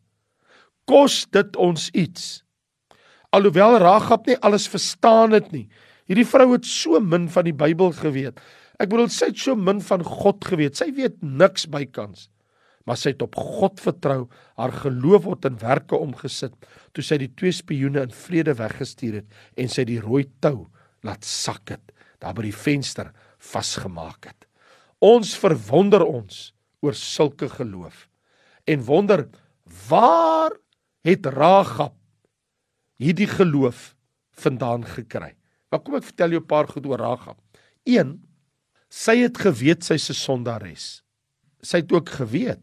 Kos 0.86 1.24
dit 1.34 1.56
ons 1.56 1.88
iets? 1.90 2.44
Alhoewel 3.34 3.80
Ragab 3.82 4.26
nie 4.26 4.38
alles 4.46 4.68
verstaan 4.70 5.34
het 5.34 5.50
nie, 5.52 5.66
Hierdie 6.06 6.26
vrou 6.28 6.52
het 6.52 6.66
so 6.70 7.00
min 7.02 7.26
van 7.32 7.48
die 7.48 7.56
Bybel 7.56 7.90
geweet. 7.98 8.38
Ek 8.78 8.90
bedoel 8.92 9.10
sy 9.10 9.32
het 9.32 9.40
so 9.42 9.58
min 9.58 9.80
van 9.82 10.04
God 10.06 10.44
geweet. 10.46 10.78
Sy 10.78 10.92
weet 10.94 11.18
niks 11.22 11.66
bykans. 11.72 12.28
Maar 12.86 12.98
sy 13.00 13.10
het 13.10 13.24
op 13.24 13.34
God 13.34 13.80
vertrou, 13.82 14.28
haar 14.54 14.74
geloof 14.84 15.24
word 15.24 15.48
in 15.48 15.56
werke 15.58 15.98
omgesit 15.98 16.54
toe 16.94 17.02
sy 17.02 17.18
die 17.18 17.32
twee 17.34 17.50
spioene 17.54 18.04
in 18.06 18.14
vrede 18.14 18.54
weggestuur 18.54 19.18
het 19.18 19.40
en 19.58 19.72
sy 19.72 19.82
die 19.88 19.98
rooi 19.98 20.28
tou 20.44 20.68
laat 21.02 21.24
sak 21.24 21.68
het 21.68 21.92
daar 22.18 22.34
by 22.34 22.46
die 22.48 22.56
venster 22.56 23.12
vasgemaak 23.38 24.30
het. 24.30 24.46
Ons 25.04 25.36
verwonder 25.38 26.04
ons 26.06 26.52
oor 26.84 26.96
sulke 26.96 27.48
geloof 27.52 28.06
en 28.66 28.84
wonder 28.86 29.26
waar 29.88 30.54
het 31.06 31.26
Ragab 31.26 31.94
hierdie 32.98 33.28
geloof 33.28 33.94
vandaan 34.36 34.86
gekry? 34.88 35.34
Maar 35.70 35.82
kom 35.84 35.98
ek 35.98 36.08
vertel 36.08 36.36
jou 36.36 36.40
'n 36.40 36.46
paar 36.46 36.68
goed 36.68 36.86
oor 36.86 36.98
Ragab. 36.98 37.38
1. 37.84 38.22
Sy 38.88 39.16
het 39.22 39.38
geweet 39.38 39.84
sy's 39.84 40.10
'n 40.10 40.14
sondares. 40.14 41.02
Sy 41.62 41.78
het 41.78 41.92
ook 41.92 42.08
geweet 42.08 42.62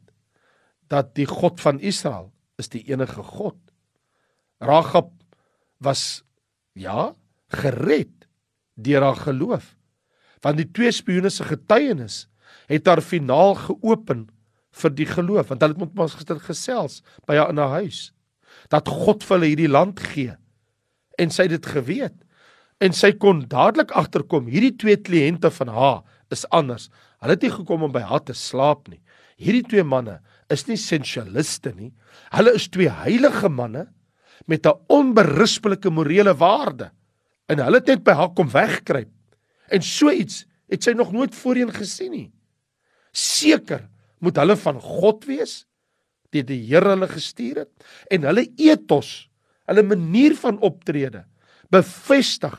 dat 0.87 1.15
die 1.15 1.25
God 1.25 1.61
van 1.61 1.79
Israel 1.79 2.33
is 2.57 2.69
die 2.69 2.83
enige 2.87 3.23
God. 3.23 3.57
Ragab 4.59 5.11
was 5.79 6.23
ja, 6.73 7.13
gered 7.49 8.22
deur 8.75 9.01
haar 9.01 9.19
geloof. 9.19 9.75
Want 10.41 10.57
die 10.57 10.69
twee 10.71 10.91
spioene 10.91 11.29
se 11.29 11.45
getuienis 11.47 12.27
het 12.67 12.87
haar 12.87 13.01
finaal 13.01 13.55
geopen 13.55 14.27
vir 14.73 14.91
die 14.97 15.07
geloof, 15.07 15.47
want 15.51 15.61
hulle 15.61 15.75
het 15.75 15.81
met 15.81 16.03
ons 16.05 16.17
gister 16.17 16.39
gesels 16.41 17.01
by 17.27 17.37
haar 17.37 17.53
in 17.53 17.61
haar 17.61 17.81
huis 17.81 18.11
dat 18.71 18.89
God 18.89 19.23
vir 19.25 19.37
hulle 19.37 19.49
hierdie 19.51 19.71
land 19.71 20.01
gee. 20.13 20.35
En 21.21 21.33
sy 21.33 21.47
het 21.47 21.55
dit 21.57 21.71
geweet 21.75 22.15
en 22.83 22.95
sy 22.95 23.13
kon 23.15 23.43
dadelik 23.47 23.93
agterkom 23.95 24.49
hierdie 24.51 24.73
twee 24.75 24.97
kliënte 24.99 25.51
van 25.55 25.71
haar 25.71 25.99
is 26.33 26.43
anders. 26.51 26.89
Hulle 27.23 27.37
het 27.37 27.45
nie 27.45 27.53
gekom 27.53 27.85
om 27.87 27.93
by 27.93 28.01
haar 28.03 28.23
te 28.25 28.35
slaap 28.35 28.89
nie. 28.91 28.99
Hierdie 29.39 29.63
twee 29.69 29.85
manne 29.87 30.17
is 30.51 30.65
nie 30.67 30.77
sensualiste 30.79 31.71
nie. 31.77 31.93
Hulle 32.33 32.55
is 32.57 32.67
twee 32.73 32.91
heilige 32.91 33.49
manne 33.49 33.87
met 34.47 34.65
'n 34.65 34.79
onberispelike 34.89 35.89
morele 35.89 36.33
waarde. 36.35 36.91
En 37.51 37.59
hulle 37.59 37.81
het 37.81 37.91
net 37.91 38.03
by 38.03 38.15
haar 38.17 38.31
kom 38.38 38.50
wegkruip. 38.51 39.12
En 39.73 39.81
so 39.83 40.12
iets 40.12 40.43
het 40.71 40.85
sy 40.85 40.93
nog 40.97 41.12
nooit 41.12 41.35
voorheen 41.35 41.71
gesien 41.73 42.12
nie. 42.12 42.29
Seker 43.13 43.88
moet 44.23 44.39
hulle 44.39 44.55
van 44.57 44.79
God 44.81 45.25
wees, 45.27 45.63
dit 46.33 46.47
die 46.47 46.62
Here 46.65 46.95
hulle 46.95 47.09
gestuur 47.12 47.65
het 47.65 47.88
en 48.13 48.25
hulle 48.29 48.47
ethos, 48.57 49.27
hulle 49.69 49.83
manier 49.85 50.35
van 50.39 50.57
optrede 50.65 51.25
bevestig 51.73 52.55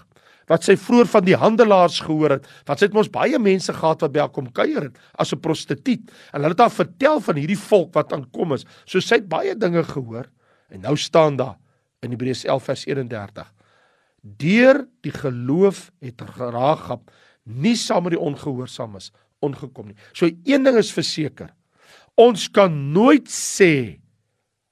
wat 0.50 0.66
sy 0.66 0.74
vroeër 0.76 1.08
van 1.08 1.24
die 1.24 1.36
handelaars 1.40 2.02
gehoor 2.04 2.36
het, 2.36 2.46
want 2.68 2.80
sy 2.80 2.88
het 2.90 2.96
mos 2.96 3.08
baie 3.12 3.38
mense 3.40 3.72
gehad 3.72 4.02
wat 4.04 4.12
by 4.12 4.20
haar 4.20 4.32
kom 4.34 4.50
kuier 4.52 4.90
het 4.90 4.98
as 5.16 5.32
'n 5.32 5.40
prostituut 5.40 6.04
en 6.32 6.42
hulle 6.42 6.52
het 6.52 6.60
haar 6.60 6.76
vertel 6.84 7.20
van 7.20 7.36
hierdie 7.40 7.58
volk 7.58 7.94
wat 7.94 8.12
aankom 8.12 8.52
is. 8.52 8.66
So 8.84 9.00
sy 9.00 9.16
het 9.16 9.28
baie 9.28 9.54
dinge 9.54 9.84
gehoor 9.84 10.28
en 10.68 10.80
nou 10.80 10.96
staan 10.96 11.36
daar 11.36 11.56
in 12.02 12.10
Hebreërs 12.10 12.44
11 12.44 12.62
vers 12.62 12.84
31. 12.86 13.52
Deur 14.24 14.86
die 15.04 15.12
geloof 15.12 15.90
het 16.00 16.22
Ragab 16.38 17.10
nie 17.44 17.76
saam 17.76 18.06
met 18.06 18.16
die 18.16 18.22
ongehoorsaames 18.24 19.10
ongekom 19.44 19.90
nie. 19.90 19.98
So 20.16 20.30
een 20.48 20.64
ding 20.64 20.78
is 20.80 20.92
verseker. 20.96 21.52
Ons 22.16 22.48
kan 22.48 22.72
nooit 22.94 23.28
sê 23.28 24.00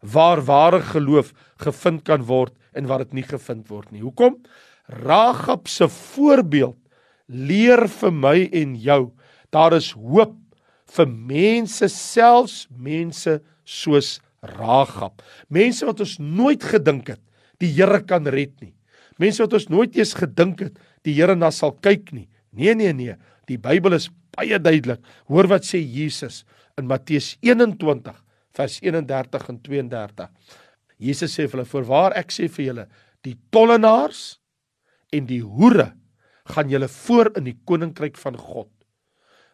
waar 0.03 0.41
ware 0.47 0.81
geloof 0.83 1.33
gevind 1.63 2.05
kan 2.09 2.25
word 2.27 2.57
en 2.73 2.89
waar 2.89 3.05
dit 3.05 3.19
nie 3.21 3.27
gevind 3.27 3.69
word 3.71 3.93
nie. 3.93 4.03
Hoekom? 4.03 4.41
Ragab 4.89 5.69
se 5.69 5.89
voorbeeld 5.89 6.79
leer 7.29 7.87
vir 8.01 8.13
my 8.13 8.37
en 8.53 8.75
jou 8.81 9.03
daar 9.53 9.77
is 9.77 9.93
hoop 9.93 10.35
vir 10.97 11.09
mense 11.09 11.89
selfs 11.93 12.67
mense 12.71 13.41
soos 13.65 14.19
Ragab. 14.43 15.21
Mense 15.55 15.87
wat 15.87 16.01
ons 16.03 16.17
nooit 16.19 16.65
gedink 16.67 17.13
het 17.13 17.21
die 17.63 17.71
Here 17.71 18.01
kan 18.03 18.27
red 18.27 18.57
nie. 18.59 18.73
Mense 19.23 19.45
wat 19.45 19.55
ons 19.59 19.69
nooit 19.71 19.95
eens 19.99 20.17
gedink 20.19 20.65
het 20.67 20.81
die 21.07 21.15
Here 21.15 21.37
na 21.39 21.53
sal 21.55 21.77
kyk 21.85 22.11
nie. 22.15 22.27
Nee 22.53 22.75
nee 22.79 22.93
nee, 22.93 23.15
die 23.49 23.59
Bybel 23.61 23.97
is 23.97 24.11
baie 24.35 24.59
duidelik. 24.59 25.01
Hoor 25.31 25.49
wat 25.53 25.67
sê 25.69 25.81
Jesus 25.81 26.43
in 26.81 26.89
Matteus 26.91 27.37
21 27.45 28.19
vers 28.53 28.77
31 28.83 29.49
en 29.49 29.63
32. 29.65 30.29
Jesus 31.03 31.33
sê 31.33 31.47
vir 31.47 31.61
hulle: 31.61 31.71
"Voorwaar 31.71 32.19
ek 32.19 32.33
sê 32.35 32.49
vir 32.49 32.65
julle, 32.67 32.87
die 33.23 33.37
tollenaars 33.55 34.43
en 35.13 35.27
die 35.29 35.43
hoere 35.43 35.93
gaan 36.51 36.71
julle 36.73 36.89
voor 36.89 37.31
in 37.39 37.47
die 37.47 37.59
koninkryk 37.69 38.19
van 38.19 38.37
God. 38.37 38.71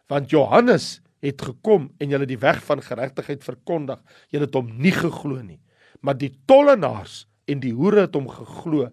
Want 0.09 0.31
Johannes 0.33 0.99
het 1.23 1.41
gekom 1.43 1.89
en 1.99 2.13
julle 2.13 2.27
die 2.29 2.39
weg 2.39 2.61
van 2.65 2.81
geregtigheid 2.81 3.43
verkondig, 3.45 3.99
julle 4.31 4.47
het 4.47 4.55
hom 4.57 4.71
nie 4.81 4.93
geglo 4.95 5.41
nie. 5.43 5.59
Maar 6.01 6.17
die 6.17 6.31
tollenaars 6.49 7.25
en 7.49 7.61
die 7.61 7.73
hoere 7.75 8.07
het 8.07 8.15
hom 8.15 8.29
geglo. 8.31 8.89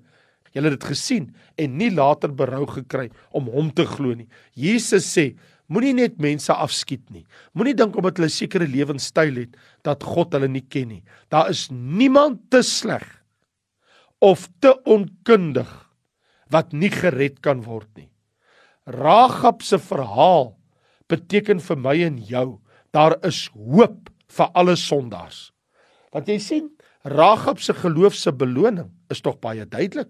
Julle 0.56 0.72
het 0.72 0.78
dit 0.78 0.88
gesien 0.88 1.28
en 1.60 1.76
nie 1.76 1.90
later 1.92 2.32
berou 2.32 2.64
gekry 2.70 3.10
om 3.36 3.50
hom 3.52 3.68
te 3.76 3.84
glo 3.84 4.16
nie. 4.16 4.28
Jesus 4.56 5.04
sê, 5.12 5.34
moenie 5.68 5.92
net 5.98 6.16
mense 6.22 6.54
afskiet 6.54 7.04
nie. 7.12 7.26
Moenie 7.52 7.76
dink 7.76 7.96
omdat 7.96 8.16
hulle 8.16 8.32
'n 8.32 8.38
sekere 8.38 8.66
lewenstyl 8.66 9.36
het 9.36 9.56
dat 9.84 10.02
God 10.02 10.32
hulle 10.32 10.48
nie 10.48 10.64
ken 10.64 10.88
nie. 10.88 11.02
Daar 11.28 11.50
is 11.50 11.68
niemand 11.70 12.50
te 12.50 12.62
sleg 12.62 13.04
of 14.20 14.48
te 14.60 14.72
onkundig 14.84 15.68
wat 16.50 16.72
nie 16.72 16.90
gered 16.90 17.42
kan 17.42 17.62
word 17.62 17.88
nie. 17.96 18.08
Ragab 18.86 19.62
se 19.62 19.78
verhaal 19.78 20.56
beteken 21.08 21.60
vir 21.60 21.76
my 21.76 21.96
en 22.06 22.18
jou 22.18 22.60
daar 22.94 23.18
is 23.26 23.50
hoop 23.52 24.08
vir 24.28 24.50
alle 24.54 24.76
sondaars. 24.76 25.52
Want 26.12 26.28
jy 26.28 26.38
sien, 26.38 26.70
Ragab 27.04 27.60
se 27.60 27.75
geloof 27.75 28.14
se 28.14 28.32
beloning 28.32 28.90
is 29.10 29.20
tog 29.20 29.38
baie 29.38 29.66
duidelik. 29.66 30.08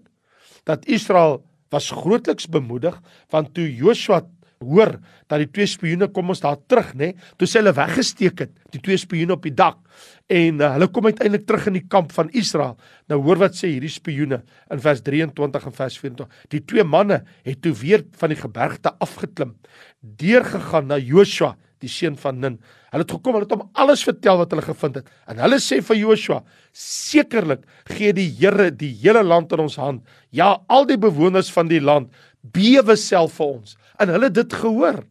Dat 0.67 0.85
Israel 0.85 1.45
was 1.69 1.91
grootliks 1.91 2.47
bemoedig 2.47 2.99
want 3.29 3.53
toe 3.53 3.75
Joshua 3.75 4.27
hoor 4.63 4.95
dat 5.29 5.41
die 5.43 5.49
twee 5.51 5.67
spioene 5.69 6.07
kom 6.13 6.31
ons 6.33 6.41
daar 6.43 6.57
terug 6.69 6.93
nê, 6.97 7.11
toe 7.37 7.47
sê 7.49 7.61
hulle 7.61 7.75
weggesteek 7.77 8.45
het, 8.45 8.53
die 8.73 8.81
twee 8.83 8.97
spioene 8.99 9.35
op 9.35 9.45
die 9.45 9.53
dak 9.55 9.79
en 10.27 10.61
uh, 10.61 10.71
hulle 10.75 10.89
kom 10.93 11.07
uiteindelik 11.07 11.45
terug 11.47 11.69
in 11.71 11.77
die 11.79 11.85
kamp 11.87 12.11
van 12.15 12.31
Israel. 12.35 12.75
Nou 13.07 13.21
hoor 13.23 13.39
wat 13.45 13.55
sê 13.57 13.69
hierdie 13.71 13.91
spioene 13.91 14.41
in 14.73 14.81
vers 14.83 15.03
23 15.05 15.69
en 15.69 15.77
vers 15.77 15.99
24. 16.01 16.41
Die 16.53 16.63
twee 16.67 16.83
manne 16.83 17.21
het 17.47 17.61
toe 17.63 17.73
weer 17.77 18.03
van 18.19 18.33
die 18.33 18.39
gebergte 18.39 18.93
afgeklim, 19.03 19.55
deurgegaan 20.01 20.91
na 20.91 20.99
Joshua 20.99 21.55
die 21.83 21.89
seun 21.91 22.17
van 22.17 22.39
Nun. 22.41 22.57
Hulle 22.91 23.03
het 23.03 23.11
gekom, 23.13 23.35
hulle 23.35 23.45
het 23.45 23.53
hom 23.53 23.67
alles 23.77 24.03
vertel 24.07 24.39
wat 24.39 24.53
hulle 24.53 24.65
gevind 24.65 25.01
het. 25.01 25.11
En 25.29 25.41
hulle 25.43 25.59
sê 25.61 25.79
vir 25.85 25.99
Joshua: 25.99 26.39
"Sekerlik 26.73 27.65
gee 27.85 28.13
die 28.13 28.29
Here 28.39 28.71
die 28.71 28.93
hele 29.03 29.23
land 29.23 29.51
in 29.51 29.59
ons 29.59 29.75
hand. 29.75 30.03
Ja, 30.31 30.57
al 30.67 30.85
die 30.85 30.97
bewoners 30.97 31.51
van 31.51 31.67
die 31.67 31.81
land 31.81 32.11
bewe 32.53 32.95
self 32.95 33.37
vir 33.39 33.45
ons." 33.45 33.77
En 33.99 34.09
hulle 34.09 34.29
dit 34.31 34.53
gehoor 34.53 35.03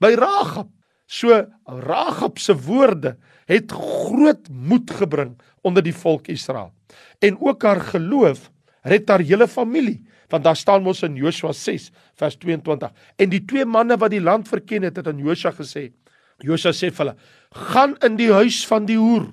by 0.00 0.14
Ragab. 0.18 0.68
So 1.06 1.46
Ragab 1.66 2.38
se 2.38 2.54
woorde 2.54 3.16
het 3.46 3.72
groot 3.72 4.48
moed 4.50 4.90
gebring 4.90 5.36
onder 5.62 5.82
die 5.82 5.94
volk 5.94 6.28
Israel. 6.28 6.72
En 7.22 7.38
ook 7.40 7.62
haar 7.62 7.80
geloof 7.80 8.50
red 8.82 9.08
haar 9.08 9.20
hele 9.22 9.48
familie 9.48 10.02
want 10.28 10.42
daar 10.42 10.56
staan 10.56 10.82
mos 10.82 11.04
in 11.06 11.14
Joshua 11.14 11.52
6 11.52 11.90
vers 12.18 12.36
22 12.36 12.90
en 13.16 13.30
die 13.30 13.44
twee 13.46 13.64
manne 13.64 13.96
wat 13.96 14.10
die 14.10 14.20
land 14.20 14.48
verken 14.48 14.82
het 14.82 14.96
het 14.96 15.06
aan 15.06 15.22
Joshua 15.22 15.52
gesê 15.54 15.92
Josua 16.44 16.72
sê 16.76 16.90
vir 16.92 17.04
hulle: 17.04 17.16
"Gaan 17.72 17.96
in 18.04 18.16
die 18.16 18.32
huis 18.32 18.64
van 18.68 18.86
die 18.86 18.98
hoer 18.98 19.30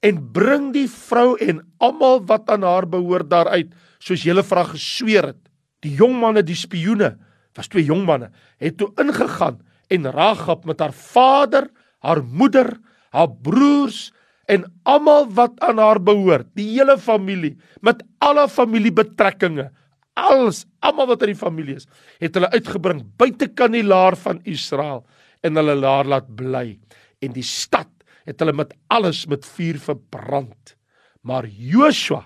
en 0.00 0.20
bring 0.32 0.72
die 0.72 0.88
vrou 0.88 1.36
en 1.40 1.60
almal 1.78 2.22
wat 2.24 2.48
aan 2.50 2.62
haar 2.62 2.86
behoort 2.86 3.28
daaruit, 3.30 3.72
soos 3.98 4.22
julle 4.22 4.42
vra 4.42 4.64
gesweer 4.64 5.32
het." 5.32 5.42
Die 5.86 5.94
jong 5.94 6.18
manne, 6.18 6.42
die 6.42 6.58
spioene, 6.58 7.14
was 7.56 7.70
twee 7.70 7.86
jong 7.86 8.02
manne, 8.08 8.32
het 8.62 8.76
toe 8.80 8.90
ingegaan 9.00 9.60
en 9.92 10.10
Ragab 10.10 10.66
met 10.66 10.82
haar 10.82 10.94
vader, 10.96 11.68
haar 12.02 12.22
moeder, 12.26 12.72
haar 13.14 13.30
broers 13.30 14.10
en 14.50 14.66
almal 14.86 15.28
wat 15.34 15.54
aan 15.64 15.78
haar 15.78 16.00
behoort, 16.02 16.48
die 16.58 16.68
hele 16.74 16.98
familie 16.98 17.54
met 17.86 18.02
alle 18.22 18.48
familiebetrekkinge, 18.50 19.70
alles, 20.16 20.64
almal 20.82 21.10
wat 21.12 21.22
in 21.26 21.34
die 21.34 21.38
familie 21.38 21.76
is, 21.78 21.86
het 22.22 22.34
hulle 22.36 22.50
uitgebring 22.54 23.04
buite 23.20 23.48
kanilaar 23.54 24.16
van 24.18 24.40
Israel 24.48 25.04
en 25.46 25.58
hulle 25.60 25.76
daar 25.82 26.08
laat 26.08 26.30
bly. 26.38 26.78
En 27.22 27.34
die 27.36 27.46
stad 27.46 27.90
het 28.26 28.40
hulle 28.42 28.56
met 28.56 28.74
alles 28.92 29.24
met 29.30 29.46
vuur 29.46 29.78
verbrand. 29.82 30.74
Maar 31.22 31.46
Joshua 31.46 32.24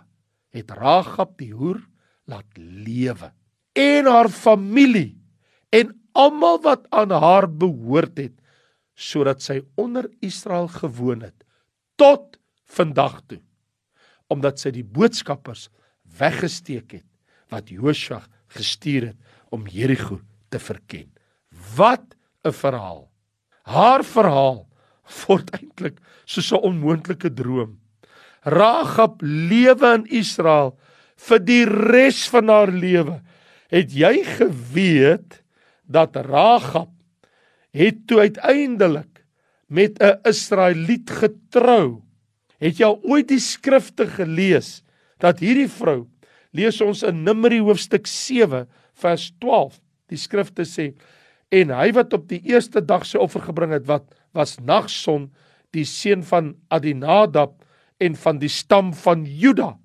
het 0.55 0.73
Ragab 0.77 1.37
die 1.41 1.53
hoer 1.53 1.83
laat 2.31 2.49
lewe 2.57 3.33
en 3.79 4.07
haar 4.07 4.29
familie 4.29 5.19
en 5.71 5.93
almal 6.13 6.61
wat 6.65 6.87
aan 6.91 7.11
haar 7.11 7.47
behoort 7.49 8.19
het 8.19 8.37
sodat 8.95 9.43
sy 9.43 9.61
onder 9.81 10.11
Israel 10.21 10.69
gewoon 10.69 11.23
het 11.29 11.47
tot 12.01 12.39
vandag 12.77 13.21
toe 13.27 13.41
omdat 14.31 14.59
sy 14.63 14.71
die 14.75 14.87
boodskappers 14.87 15.69
weggesteek 16.19 16.99
het 17.01 17.07
wat 17.51 17.71
Joshua 17.71 18.23
gestuur 18.55 19.13
het 19.13 19.17
om 19.51 19.67
Jerigo 19.67 20.21
te 20.51 20.59
verken 20.59 21.11
wat 21.77 22.15
'n 22.45 22.53
verhaal 22.53 23.11
Haar 23.71 24.03
verhaal 24.07 24.65
word 25.27 25.51
eintlik 25.55 25.99
soos 26.25 26.53
'n 26.53 26.63
onmoontlike 26.71 27.31
droom. 27.35 27.79
Ragab 28.43 29.21
lewe 29.23 29.95
in 29.95 30.07
Israel 30.07 30.79
vir 31.17 31.39
die 31.39 31.65
res 31.67 32.29
van 32.29 32.49
haar 32.49 32.73
lewe. 32.73 33.21
Het 33.71 33.93
jy 33.95 34.15
geweet 34.27 35.41
dat 35.87 36.17
Ragab 36.27 36.91
het 37.71 38.07
toe 38.11 38.27
uiteindelik 38.27 39.23
met 39.67 40.03
'n 40.03 40.19
Israeliet 40.27 41.11
getrou? 41.11 42.03
Het 42.59 42.79
jy 42.79 42.85
al 42.85 43.01
ooit 43.03 43.29
die 43.29 43.39
skrifte 43.39 44.07
gelees 44.07 44.83
dat 45.19 45.39
hierdie 45.39 45.69
vrou 45.69 46.09
lees 46.51 46.81
ons 46.81 47.03
in 47.03 47.23
Numeri 47.23 47.61
hoofstuk 47.61 48.07
7 48.07 48.69
vers 48.93 49.31
12. 49.39 49.79
Die 50.11 50.19
skrifte 50.19 50.67
sê 50.67 50.95
en 51.51 51.71
hy 51.71 51.91
wat 51.93 52.13
op 52.13 52.29
die 52.29 52.43
eerste 52.47 52.83
dag 52.85 53.07
sy 53.07 53.19
offer 53.19 53.41
gebring 53.41 53.73
het 53.73 53.87
wat 53.87 54.07
was 54.35 54.59
Nagson 54.59 55.31
die 55.75 55.85
seun 55.85 56.23
van 56.27 56.55
Adinadab 56.69 57.65
en 57.99 58.17
van 58.17 58.39
die 58.39 58.51
stam 58.51 58.95
van 58.95 59.25
Juda. 59.27 59.77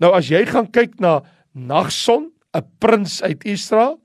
Nou 0.00 0.12
as 0.16 0.28
jy 0.28 0.44
gaan 0.46 0.70
kyk 0.72 0.98
na 1.00 1.22
Nagson, 1.54 2.33
'n 2.54 2.64
prins 2.78 3.22
uit 3.22 3.44
Israel, 3.44 4.00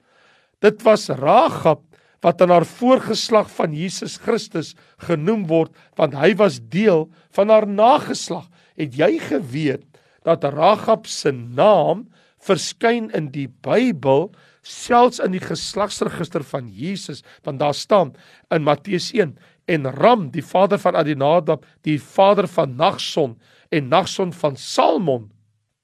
dit 0.59 0.81
was 0.81 1.07
Ragab 1.07 1.81
wat 2.19 2.41
aan 2.41 2.51
haar 2.51 2.65
voorgeslag 2.65 3.47
van 3.51 3.73
Jesus 3.73 4.17
Christus 4.17 4.75
genoem 4.97 5.47
word 5.47 5.71
want 5.95 6.13
hy 6.13 6.33
was 6.35 6.59
deel 6.59 7.07
van 7.31 7.49
haar 7.49 7.67
nageslag. 7.67 8.49
Het 8.75 8.95
jy 8.95 9.19
geweet 9.19 9.85
dat 10.27 10.43
Ragab 10.43 11.07
se 11.07 11.31
naam 11.31 12.07
verskyn 12.43 13.09
in 13.15 13.31
die 13.31 13.47
Bybel 13.47 14.29
selfs 14.63 15.19
in 15.23 15.31
die 15.35 15.43
geslagsregister 15.43 16.43
van 16.43 16.67
Jesus 16.67 17.23
want 17.43 17.59
daar 17.59 17.75
staan 17.75 18.13
in 18.51 18.63
Matteus 18.67 19.11
1 19.15 19.37
en 19.69 19.91
Ram 19.95 20.29
die 20.33 20.43
vader 20.43 20.79
van 20.79 20.95
Adinadab 20.99 21.65
die 21.87 21.99
vader 22.01 22.47
van 22.47 22.75
Nagson 22.75 23.37
en 23.69 23.87
Nagson 23.87 24.33
van 24.33 24.57
Salmon 24.57 25.29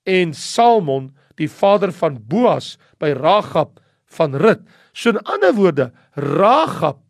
en 0.03 0.33
Salmon 0.33 1.13
die 1.39 1.49
vader 1.51 1.93
van 1.95 2.19
Boas 2.19 2.75
by 2.99 3.13
Ragab 3.17 3.79
van 4.17 4.35
Rut 4.35 4.63
so 4.93 5.11
in 5.11 5.21
ander 5.25 5.53
woorde 5.57 5.91
Ragab 6.15 7.01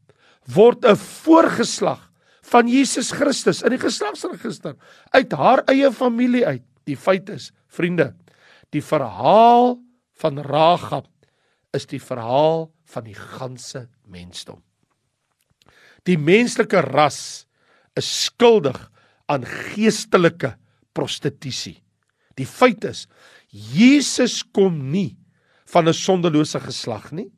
word 0.46 0.86
'n 0.86 0.96
voorgeslag 0.96 2.12
van 2.46 2.68
Jesus 2.68 3.12
Christus 3.12 3.64
in 3.64 3.74
die 3.74 3.82
geslagsregister 3.82 4.76
uit 5.12 5.32
haar 5.34 5.64
eie 5.68 5.92
familie 5.92 6.46
uit 6.46 6.64
die 6.86 6.98
feit 6.98 7.30
is 7.30 7.52
vriende 7.68 8.14
die 8.72 8.84
verhaal 8.84 9.78
van 10.20 10.40
Ragab 10.40 11.08
is 11.76 11.88
die 11.90 12.02
verhaal 12.02 12.70
van 12.92 13.08
die 13.08 13.18
ganse 13.18 13.86
mensdom. 14.08 14.62
Die 16.06 16.18
menslike 16.22 16.84
ras 16.86 17.46
is 17.98 18.08
skuldig 18.28 18.78
aan 19.32 19.46
geestelike 19.48 20.54
prostitusie. 20.96 21.80
Die 22.38 22.48
feit 22.48 22.86
is 22.86 23.06
Jesus 23.56 24.42
kom 24.44 24.92
nie 24.92 25.16
van 25.72 25.88
'n 25.88 25.94
sondelose 25.94 26.60
geslag 26.60 27.12
nie, 27.12 27.32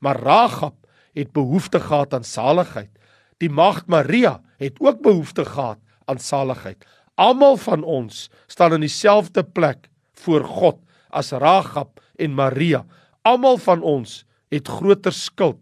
maar 0.00 0.16
Ragab 0.16 0.74
het 1.12 1.32
behoefte 1.32 1.80
gehad 1.80 2.14
aan 2.14 2.24
saligheid. 2.24 2.90
Die 3.38 3.50
maagd 3.50 3.86
Maria 3.86 4.40
het 4.56 4.80
ook 4.80 5.02
behoefte 5.02 5.44
gehad 5.44 5.78
aan 6.06 6.18
saligheid. 6.18 6.84
Almal 7.14 7.56
van 7.56 7.84
ons 7.84 8.30
staan 8.46 8.72
in 8.72 8.80
dieselfde 8.80 9.44
plek 9.44 9.88
voor 10.14 10.44
God 10.44 10.78
as 11.10 11.32
Ragab 11.32 12.00
en 12.16 12.34
Maria. 12.34 12.86
Almal 13.22 13.58
van 13.58 13.82
ons 13.82 14.24
het 14.48 14.68
groter 14.68 15.12
skuld. 15.12 15.60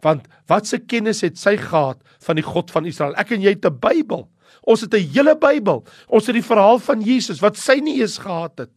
Want 0.00 0.28
watse 0.46 0.78
kennis 0.78 1.20
het 1.20 1.38
sy 1.38 1.56
gehad 1.56 2.02
van 2.18 2.36
die 2.36 2.44
God 2.44 2.70
van 2.70 2.86
Israel? 2.86 3.14
Ek 3.14 3.30
en 3.30 3.40
jy 3.40 3.50
het 3.56 3.64
'n 3.64 3.78
Bybel. 3.80 4.28
Ons 4.62 4.80
het 4.80 4.94
'n 4.94 5.08
hele 5.14 5.36
Bybel. 5.36 5.84
Ons 6.08 6.26
het 6.26 6.34
die 6.34 6.44
verhaal 6.44 6.78
van 6.78 7.00
Jesus 7.00 7.40
wat 7.40 7.56
sy 7.56 7.80
nie 7.80 8.00
eens 8.00 8.18
gehad 8.18 8.58
het. 8.58 8.70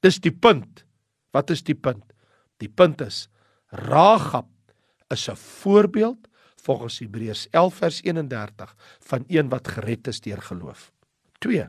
Dis 0.00 0.20
die 0.20 0.32
punt. 0.32 0.84
Wat 1.32 1.50
is 1.50 1.62
die 1.62 1.74
punt? 1.74 2.04
Die 2.60 2.68
punt 2.68 3.00
is 3.00 3.28
Ragab 3.68 4.48
is 5.10 5.28
'n 5.28 5.36
voorbeeld 5.36 6.28
volgens 6.56 6.98
Hebreërs 6.98 7.48
11 7.50 7.74
vers 7.74 8.02
31 8.02 8.74
van 9.00 9.24
een 9.26 9.48
wat 9.48 9.68
gered 9.68 10.06
is 10.06 10.20
deur 10.20 10.42
geloof. 10.42 10.92
2. 11.38 11.68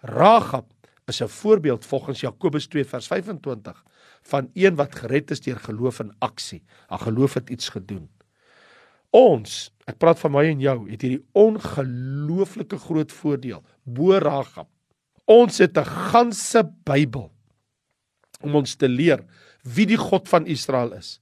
Ragab 0.00 0.66
is 1.06 1.22
'n 1.22 1.28
voorbeeld 1.28 1.86
volgens 1.86 2.20
Jakobus 2.20 2.66
2 2.66 2.84
vers 2.84 3.06
25 3.06 3.84
van 4.22 4.50
een 4.52 4.74
wat 4.74 4.94
gered 4.94 5.30
is 5.30 5.40
deur 5.40 5.58
geloof 5.58 6.00
in 6.00 6.14
aksie. 6.18 6.62
Haar 6.86 6.98
geloof 6.98 7.34
het 7.34 7.50
iets 7.50 7.68
gedoen. 7.68 8.10
Ons, 9.10 9.72
ek 9.84 9.98
praat 9.98 10.18
van 10.18 10.30
my 10.30 10.44
en 10.44 10.60
jou, 10.60 10.90
het 10.90 11.02
hierdie 11.02 11.24
ongelooflike 11.32 12.78
groot 12.78 13.12
voordeel 13.12 13.64
bo 13.82 14.18
Ragab. 14.18 14.68
Ons 15.24 15.58
het 15.58 15.78
'n 15.78 15.84
ganse 15.84 16.72
Bybel 16.84 17.35
om 18.42 18.56
ons 18.60 18.76
te 18.76 18.88
leer 18.88 19.22
wie 19.62 19.86
die 19.88 19.98
God 20.00 20.28
van 20.28 20.46
Israel 20.46 20.92
is 20.96 21.18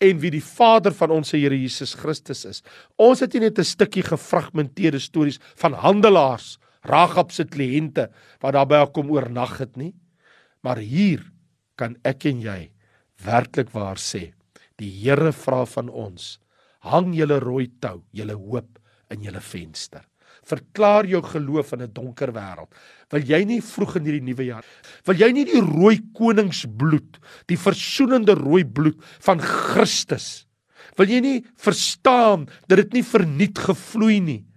en 0.00 0.20
wie 0.22 0.30
die 0.32 0.44
Vader 0.44 0.94
van 0.96 1.12
ons 1.12 1.34
Here 1.34 1.56
Jesus 1.56 1.94
Christus 1.98 2.44
is. 2.48 2.62
Ons 2.96 3.20
het 3.20 3.34
nie 3.34 3.48
net 3.48 3.58
'n 3.58 3.64
stukkie 3.64 4.02
gefragmenteerde 4.02 4.98
stories 4.98 5.40
van 5.56 5.72
handelaars, 5.72 6.58
Ragab 6.84 7.32
se 7.32 7.44
kliënte 7.44 8.08
wat 8.40 8.54
daar 8.54 8.66
by 8.66 8.76
haar 8.76 8.92
kom 8.92 9.10
oornag 9.10 9.58
het 9.58 9.76
nie, 9.76 9.94
maar 10.62 10.78
hier 10.78 11.24
kan 11.76 11.96
ek 12.04 12.26
en 12.26 12.40
jy 12.40 12.70
werklik 13.24 13.70
waar 13.74 13.96
sê, 13.96 14.32
die 14.78 14.90
Here 15.02 15.32
vra 15.32 15.64
van 15.66 15.88
ons 15.88 16.38
hang 16.80 17.14
julle 17.14 17.40
rooi 17.40 17.66
tou, 17.80 18.04
julle 18.12 18.34
hoop 18.34 18.78
in 19.10 19.22
julle 19.22 19.40
venster. 19.40 20.04
Verklaar 20.48 21.06
jou 21.06 21.20
geloof 21.22 21.72
in 21.72 21.82
'n 21.82 21.92
donker 21.92 22.32
wêreld. 22.32 22.72
Wil 23.12 23.22
jy 23.22 23.44
nie 23.44 23.60
vroeg 23.60 23.96
in 23.96 24.04
hierdie 24.04 24.24
nuwe 24.24 24.44
jaar, 24.44 24.64
wil 25.04 25.14
jy 25.14 25.32
nie 25.32 25.44
die 25.44 25.60
rooi 25.60 26.00
koningsbloed, 26.14 27.18
die 27.46 27.56
versoenende 27.56 28.34
rooi 28.34 28.64
bloed 28.64 28.96
van 29.20 29.40
Christus, 29.40 30.46
wil 30.96 31.06
jy 31.06 31.20
nie 31.20 31.44
verstaan 31.56 32.48
dat 32.66 32.78
dit 32.78 32.92
nie 32.92 33.02
verniet 33.02 33.58
gevloei 33.58 34.20
nie, 34.20 34.47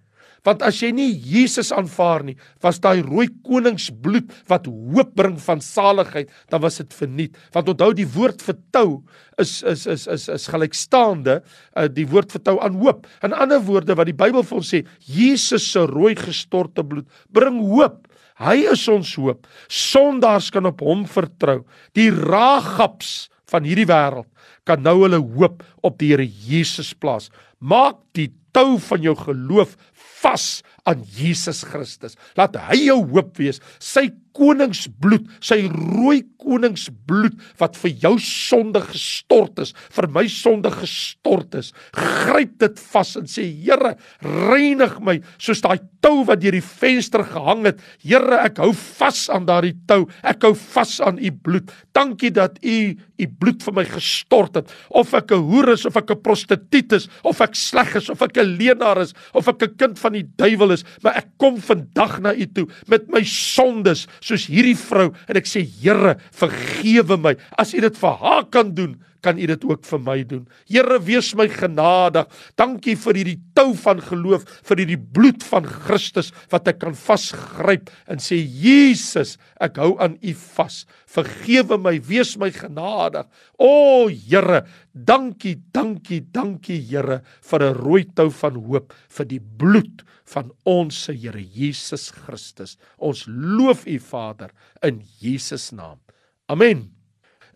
Want 0.47 0.63
as 0.65 0.79
jy 0.81 0.89
nie 0.95 1.11
Jesus 1.13 1.69
aanvaar 1.75 2.23
nie, 2.25 2.35
was 2.63 2.79
daai 2.81 3.03
rooi 3.05 3.27
koningsbloed 3.45 4.31
wat 4.49 4.65
hoop 4.65 5.13
bring 5.17 5.35
van 5.41 5.61
saligheid, 5.61 6.31
dan 6.49 6.63
was 6.63 6.79
dit 6.81 6.95
verniet. 6.97 7.37
Want 7.53 7.69
onthou 7.75 7.91
die 7.97 8.07
woord 8.09 8.41
vertou 8.41 9.03
is 9.41 9.59
is 9.67 9.85
is 9.89 10.07
is 10.09 10.27
is 10.33 10.47
gelykstaande 10.49 11.41
uh, 11.41 11.85
die 11.85 12.07
woord 12.09 12.33
vertou 12.33 12.57
aan 12.61 12.79
hoop. 12.81 13.05
In 13.21 13.37
ander 13.37 13.61
woorde 13.61 13.97
wat 13.97 14.09
die 14.09 14.17
Bybel 14.17 14.45
vir 14.47 14.61
ons 14.61 14.73
sê, 14.73 14.81
Jesus 15.05 15.69
se 15.71 15.85
rooi 15.85 16.15
gestorte 16.17 16.85
bloed 16.85 17.09
bring 17.29 17.61
hoop. 17.61 18.07
Hy 18.41 18.63
is 18.73 18.87
ons 18.89 19.13
hoop. 19.21 19.45
Sondaars 19.69 20.49
kan 20.49 20.65
op 20.65 20.81
hom 20.81 21.05
vertrou. 21.05 21.61
Die 21.93 22.09
Ragabs 22.09 23.29
van 23.51 23.67
hierdie 23.67 23.89
wêreld 23.89 24.25
kan 24.65 24.81
nou 24.81 25.01
hulle 25.03 25.19
hoop 25.21 25.61
op 25.85 25.97
die 26.01 26.11
Here 26.13 26.25
Jesus 26.25 26.93
plaas. 26.97 27.29
Maak 27.61 27.99
die 28.17 28.31
tou 28.55 28.77
van 28.83 29.03
jou 29.03 29.13
geloof 29.15 29.77
vas 30.21 30.63
aan 30.89 31.03
Jesus 31.17 31.63
Christus. 31.67 32.17
Laat 32.37 32.57
hy 32.69 32.87
jou 32.87 32.99
hoop 33.13 33.37
wees. 33.37 33.61
Sy 33.79 34.09
koningsbloed, 34.37 35.27
sy 35.43 35.65
rooi 35.67 36.21
koningsbloed 36.41 37.35
wat 37.59 37.75
vir 37.81 37.91
jou 38.05 38.13
sonde 38.23 38.81
gestort 38.85 39.59
is, 39.61 39.73
vir 39.93 40.07
my 40.15 40.23
sonde 40.31 40.71
gestort 40.73 41.57
is. 41.59 41.71
Gryp 41.97 42.55
dit 42.63 42.83
vas 42.93 43.15
en 43.19 43.27
sê 43.29 43.47
Here, 43.61 43.95
reinig 44.23 44.97
my 45.03 45.17
soos 45.41 45.61
daai 45.63 45.81
tou 46.01 46.23
wat 46.25 46.41
deur 46.41 46.55
die 46.55 46.63
venster 46.65 47.25
gehang 47.27 47.67
het. 47.67 47.81
Here, 48.01 48.39
ek 48.41 48.61
hou 48.63 48.71
vas 48.73 49.27
aan 49.33 49.45
daardie 49.49 49.75
tou. 49.89 50.07
Ek 50.25 50.47
hou 50.47 50.53
vas 50.55 50.95
aan 51.05 51.19
u 51.21 51.31
bloed. 51.31 51.69
Dankie 51.93 52.31
dat 52.33 52.57
u 52.63 52.77
u 53.21 53.27
bloed 53.37 53.61
vir 53.61 53.75
my 53.77 53.83
gestort 53.85 54.57
het. 54.57 54.71
Of 54.89 55.13
ek 55.13 55.31
'n 55.31 55.45
hoer 55.45 55.73
is 55.73 55.85
of 55.85 55.95
ek 55.95 56.11
'n 56.11 56.21
prostituut 56.21 56.93
is 56.93 57.07
of 57.23 57.41
ek 57.41 57.55
sleg 57.55 57.95
is 57.95 58.09
of 58.09 58.21
ek 58.21 58.37
'n 58.37 58.57
leenaar 58.57 59.01
is 59.01 59.13
of 59.33 59.47
ek 59.47 59.61
'n 59.61 59.75
kind 59.77 59.99
van 59.99 60.13
die 60.13 60.25
duiwel 60.25 60.70
is, 60.73 60.85
maar 61.03 61.19
ek 61.21 61.29
kom 61.41 61.59
vandag 61.61 62.19
na 62.23 62.33
u 62.35 62.47
toe 62.47 62.67
met 62.91 63.07
my 63.11 63.23
sondes 63.27 64.07
soos 64.19 64.47
hierdie 64.51 64.77
vrou 64.79 65.11
en 65.27 65.39
ek 65.39 65.49
sê 65.49 65.63
Here, 65.81 66.17
vergewe 66.37 67.17
my. 67.17 67.35
As 67.59 67.73
u 67.75 67.81
dit 67.83 67.97
vir 67.97 68.17
haar 68.21 68.45
kan 68.53 68.73
doen, 68.75 68.97
kan 69.21 69.39
u 69.39 69.47
dit 69.49 69.63
ook 69.67 69.85
vir 69.85 70.01
my 70.03 70.17
doen. 70.27 70.43
Here, 70.69 70.97
wees 71.05 71.31
my 71.37 71.47
genadig. 71.51 72.27
Dankie 72.59 72.95
vir 72.99 73.19
hierdie 73.21 73.39
tou 73.57 73.71
van 73.77 74.01
geloof, 74.03 74.45
vir 74.67 74.83
hierdie 74.83 74.99
bloed 74.99 75.45
van 75.47 75.67
Christus 75.67 76.31
wat 76.51 76.69
ek 76.71 76.81
kan 76.83 76.97
vasgryp 76.97 77.91
en 78.11 78.21
sê 78.21 78.39
Jesus, 78.41 79.37
ek 79.61 79.79
hou 79.81 79.93
aan 80.01 80.17
u 80.21 80.35
vas. 80.55 80.83
Vergewe 81.11 81.77
my, 81.81 81.97
wees 82.07 82.35
my 82.41 82.51
genadig. 82.55 83.27
O 83.61 84.07
Here, 84.11 84.63
dankie, 84.93 85.57
dankie, 85.73 86.21
dankie 86.33 86.79
Here 86.81 87.21
vir 87.49 87.61
'n 87.63 87.75
rooi 87.75 88.05
tou 88.15 88.29
van 88.29 88.55
hoop 88.55 88.93
vir 89.09 89.25
die 89.25 89.39
bloed 89.39 90.03
van 90.33 90.51
ons 90.65 91.03
se 91.05 91.13
Here 91.13 91.41
Jesus 91.41 92.11
Christus. 92.11 92.77
Ons 92.97 93.25
loof 93.27 93.85
U 93.85 93.99
Vader 93.99 94.51
in 94.83 95.03
Jesus 95.19 95.71
naam. 95.71 95.99
Amen. 96.47 97.00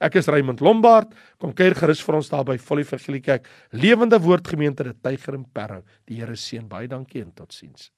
Ek 0.06 0.20
is 0.20 0.28
Raymond 0.30 0.62
Lombard. 0.62 1.15
Kom 1.41 1.56
kuier 1.58 1.74
gerus 1.74 2.04
vir 2.06 2.20
ons 2.20 2.30
daar 2.30 2.46
by 2.46 2.60
Volle 2.62 2.84
Evangelie 2.86 3.24
Kerk, 3.26 3.50
Lewende 3.74 4.20
Woord 4.22 4.52
Gemeente, 4.54 4.86
die 4.86 4.94
Tyger 5.02 5.39
en 5.39 5.48
Parow. 5.50 5.82
Die 6.06 6.20
Here 6.20 6.38
seën 6.38 6.68
baie 6.70 6.89
dankie 6.91 7.24
en 7.26 7.34
totsiens. 7.34 7.89